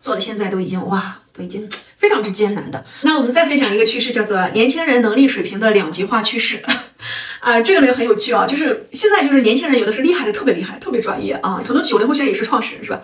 [0.00, 2.84] 做的现在都已经哇，都已经非常之艰难的。
[3.02, 6.60] 那我们再分享一个趋势，叫做年轻人能力水平的两极化趋势。
[7.38, 13.00] 啊，这个呢很有趣啊，就是现在就是年轻人有的是厉害的特别厉害，特别专业啊，很多九零后现在也是创始人是吧？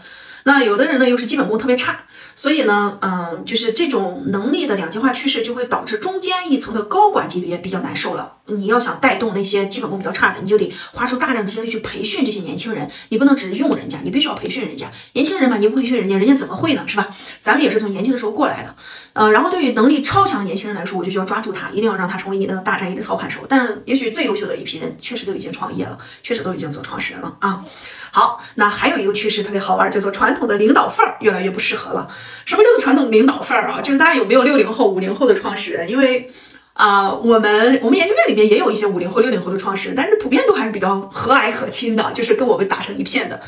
[0.49, 2.01] 那有的人呢又是基本功特别差。
[2.34, 8.34] 所以呢，嗯，就是这种能力的两极化趋势，就会导致中间一层的高管级别比较难受了。
[8.46, 12.88] 你要想带动那些基本功比较差的，你就得花出大量的精力去培训这些年轻人。
[13.09, 14.88] 你不能只是用人家，你必须要培训人家。
[15.14, 16.84] 年轻人嘛，你不培训人家，人家怎么会呢？
[16.86, 17.09] 是吧？
[17.40, 18.72] 咱们也是从年轻的时候过来的。
[19.14, 23.40] 呃，然后对于能力超强的年轻人来说，我就需要抓住他，一定要让他成为你的大战役的操盘手。
[23.49, 27.64] 但也许最优秀的一批人，确实都已经创业了，确实都已经做创始人了啊。
[28.11, 32.09] 好，那还有一个趋势特别好玩，叫做传统的领导范儿越来越不适合了。
[32.44, 33.80] 什么叫做传统领导范儿啊？
[33.80, 35.88] 就是大家有没有六零后、五零后的创始人？
[35.88, 36.30] 因为
[36.72, 43.40] 啊，我们我们研究院里面也有一些五零后、六零后的创始人，但是普遍都还是比较和蔼可亲的，就是跟我们打成一片的。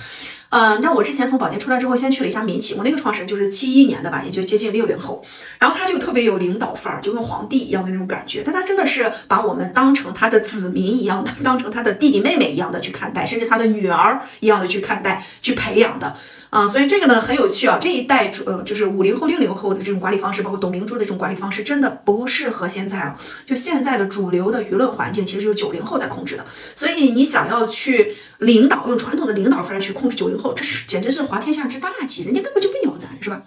[0.51, 5.23] 嗯，那我之前从宝洁出来之后，先去了一家民企，我那个创始人就是七一年的吧，也就接近六零后，
[5.59, 16.17] 然后他就特别有领导范儿，就跟皇帝一样的那种感觉，但他真的是把我们当成他的子民一样的，当成他的弟弟妹妹一样的去看待，甚至他的女儿一样的去看待、去培养的。
[16.51, 23.17] 啊，所以这个呢很有趣啊，这一代主呃就是五零后、六零后的这种管理方式，包括董明珠的这种管理方式，真的不适合现在了。
[23.47, 26.45] 就现在的主流的舆论环境，其实就是九零后在控制的。
[26.75, 33.43] 所以你想要去领导，用传统的领导范儿去控制九零后，这是简直是滑天下之大稽，人家根本就不鸟咱，是吧？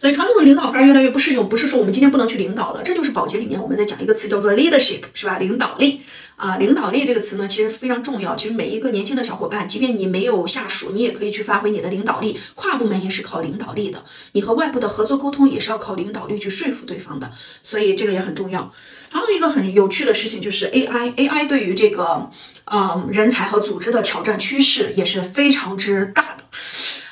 [0.00, 5.38] 所以传统的领导范儿越来越不适用，不是说我们今天不能去领导了，这就是保洁里面我们在讲一个词叫做 leadership，是吧？
[5.38, 6.02] 领导力。
[6.38, 8.36] 啊，领导力这个词呢，其实非常重要。
[8.36, 12.38] 其实每一个年轻的小伙伴，即便你没有下属，你也可以去发挥你的领导力。
[12.54, 17.28] 跨部门也是靠领导力的，你和外部的合作沟通也是要靠领导力去说服对方的。
[17.64, 18.72] 所以这个也很重要。
[19.10, 22.30] 还有一个很有趣的事情就是 AI，AI 对于这个
[22.66, 26.44] 嗯人才和组织的挑战趋势也是非常之大的。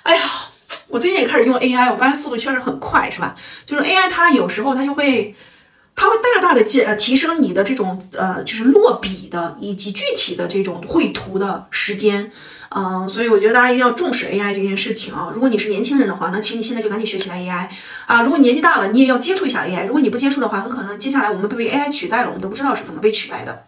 [0.05, 0.23] 哎呀，
[0.87, 3.35] 我最近也开始用 AI，我发现速度确实很快，是吧？
[3.67, 5.35] 就是 AI 它有时候它就会。
[5.97, 12.31] 它会大大的提呃提升你的这种呃就是落笔的以及具体的这种绘图的时间，
[12.69, 15.31] 嗯，所以我觉得大家一定要重视 AI 这件事情啊。
[15.33, 17.69] 如果你是年轻人的话，那请你现在就赶紧学起来 AI
[18.07, 18.23] 啊。
[18.23, 19.87] 如果年纪大了，你也要接触一下 AI。
[19.87, 23.65] 如果你不接触的话，很可能接下来我们被 AI 取代了，我们都不知道是怎么被取代的。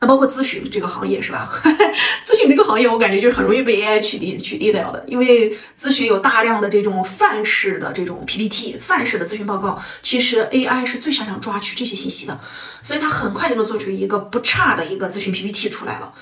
[0.00, 1.52] 那包括咨询这个行业是吧？
[2.24, 12.40] 咨询这个行业，我感觉就是很容易被 AI 取缔取缔掉的，因为咨询有大量的这种范式的这种 PPT、范式的咨询报告，其实 AI 是最擅长抓取这些信息的，
[12.82, 16.12] 所以它很快就能做出一个不差的一个咨询 PPT 出来了。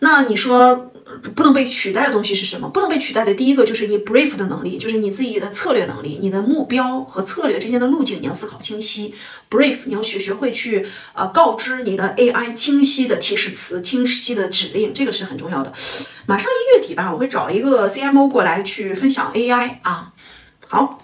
[0.00, 0.92] 那你说
[1.34, 2.68] 不能被取代的东西是什么？
[2.68, 9.14] 不能被取代的第一个就是你 brief 的能力，就是你自己的策略能力，你的目标和策略之间的路径你要思考清晰。
[9.50, 15.72] brief 你要学学会去呃告知你的 AI 清晰的提示词、清晰的指令，这个是很重要的。
[16.26, 20.12] 马上一月底吧，我会找一个 CMO 过来去分享 AI 啊。
[20.66, 20.98] 好。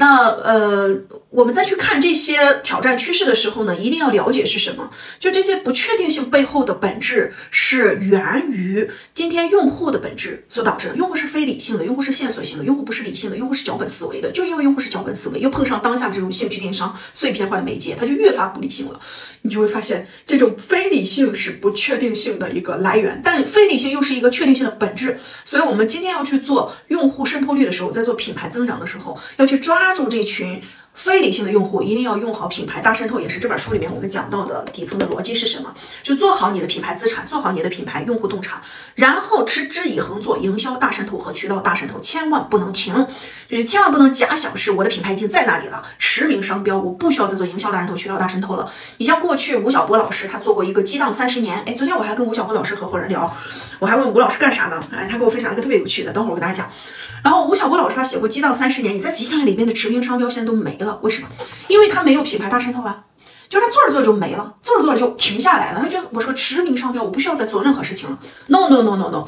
[0.00, 0.96] 那呃，
[1.30, 4.90] 我们再去看这些挑战趋势的时候呢，一定要了解是什么。
[5.18, 10.94] 就这些不确定性背后的本质是源于今天用户的本质所导致的。
[10.94, 14.30] 用户是非理性的，用户是线索型的，用户不是理性的，用户是脚本思维的。
[14.30, 19.00] 就因为用户是脚本思维，又碰上当下这种兴趣电商碎片化的媒介，它就越发不理性了。
[19.42, 25.18] 你就会发现，这种非理性是不确定性的一个来源，但非理性又是一个确定性的本质。
[25.44, 29.92] 所以，我们今天要去做用户渗透率的时候，在做品牌增长的时候，要去抓。
[29.94, 30.62] 住这群。
[30.98, 35.72] 非理性的用户一定要用好品牌大渗透，也是这本书里面我们讲到的底层的逻辑是什么？
[36.02, 38.60] 就做好你的品牌资产，做好你的品牌用户洞察，
[38.96, 43.06] 然后持之以恒做营销大渗透和渠道大渗透，千万不能停，
[43.48, 48.68] 就是千万不能假想是我的品牌已经在那里了，驰名商标，我不需要再做营销大渗透、渠道大渗透了。
[48.96, 53.32] 你像过去吴晓波老师，他做过一个激荡三十年，哎，昨天我还跟吴晓波老师合伙人聊，
[53.78, 54.82] 我还问吴老师干啥呢？
[54.92, 56.70] 哎，他给我分享了一个特别有趣的，等会儿我给大家讲。
[57.22, 61.28] 然后吴晓波老师他写过激荡三十年，你再仔细看看里面的驰名商标，现在都没了，为什么？
[61.68, 63.04] 因为他没有品牌大渗透啊，
[63.48, 65.80] 就是他做着做着就没了，做着做着就停下来了。
[65.80, 68.18] 他觉得我是个驰名商标，我不需要再做任何事情了。
[68.46, 69.24] No no no no no，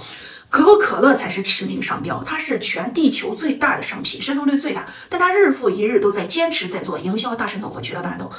[0.49, 8.31] 可口可乐才是驰名商标，它是全地球最大的商品，渗透率最大，但它日复一日都在坚持在做营销大渗透和渠道大渗透。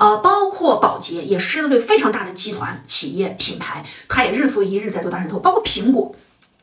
[0.00, 6.16] 呃，包括宝洁也是渗透率非常大的集团企业品牌，它也日复一日在做大渗透，包括苹果。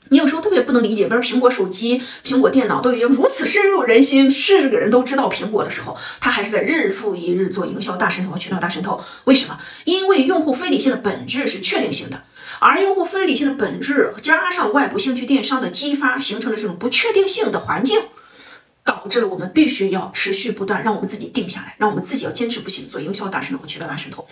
[0.09, 8.99] 你有时候特别不能理解，比如苹果手机、苹果电脑都已经如此深入人心，是个人都知道苹果的时候，它还是在日复一日做营销大渗透和渠道大渗透。
[9.25, 9.59] 为什么？
[9.83, 12.23] 因为用户非理性的本质是确定性的，
[12.57, 17.99] 而用户非理性的本质加上外部兴趣电商的激发，形成了这种不确定性的环境，
[19.07, 24.27] 导致了我们必须要持续不断，让我们自己定下来，让我们自己要坚持不懈做营销大渗透和渠道大渗透。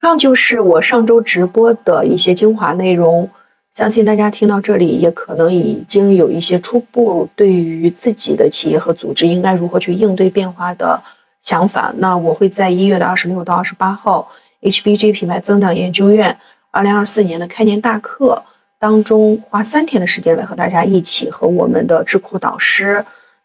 [0.00, 3.28] 以上就是我上周直播的一些精华内容。
[3.72, 11.02] 相信大家听到这里，也可能已经有一些初步对于自己的企业和组织应该如何去应对变化的
[11.42, 11.92] 想法。
[11.98, 14.32] 那我会在一月的二十六到二十八号
[14.62, 16.38] ，HBG 品牌增长研究院
[16.70, 18.42] 二零二四年的开年大课
[18.78, 23.04] 当中，花三天的时间来和大家一起和我们的智库导师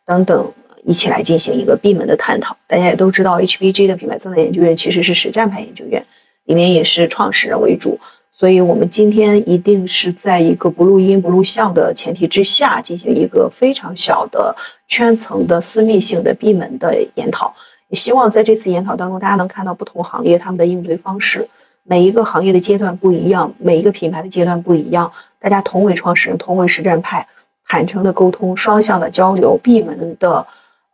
[0.09, 0.51] 等等
[0.85, 2.57] 一起来进行一个闭门的探讨。
[2.65, 6.03] 大家也都知道，HBG 的品牌增长研究院其实是实战派研究院，
[6.45, 7.99] 里面也是创始人为主。
[8.31, 14.55] 所以我们今天一定是在一个不录音不录像的前提之下，进行一个非常小的
[14.87, 17.53] 圈层的私密性的闭门的研讨。
[17.89, 21.47] 也希望在这次研讨当中，大家能看到不同行业他们的应对方式。
[21.83, 25.11] 每一个行业的阶段不一样，每一个品牌的阶段不一样。
[25.39, 27.27] 大家同为创始人，同为实战派，
[27.69, 30.45] 坦诚的沟通，双向的交流，闭门的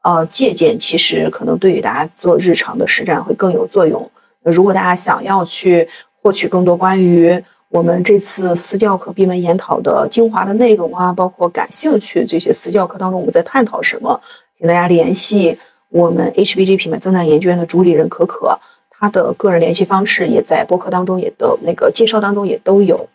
[0.04, 4.12] 呃借鉴，其实可能对于大家做日常的实战会更有作用。
[4.44, 5.88] 如果大家想要去
[6.22, 14.20] 获取更多关于我们这次私教课闭门研讨的精华的内容啊，包括感兴趣这些私教课当中我们在探讨什么，
[14.54, 15.58] 请大家联系
[15.90, 18.60] 我们 HBG 品牌增长研究院的主理人可可。
[18.98, 23.10] 他的个人联系方式也在博客当中也都那个介绍当中也都有。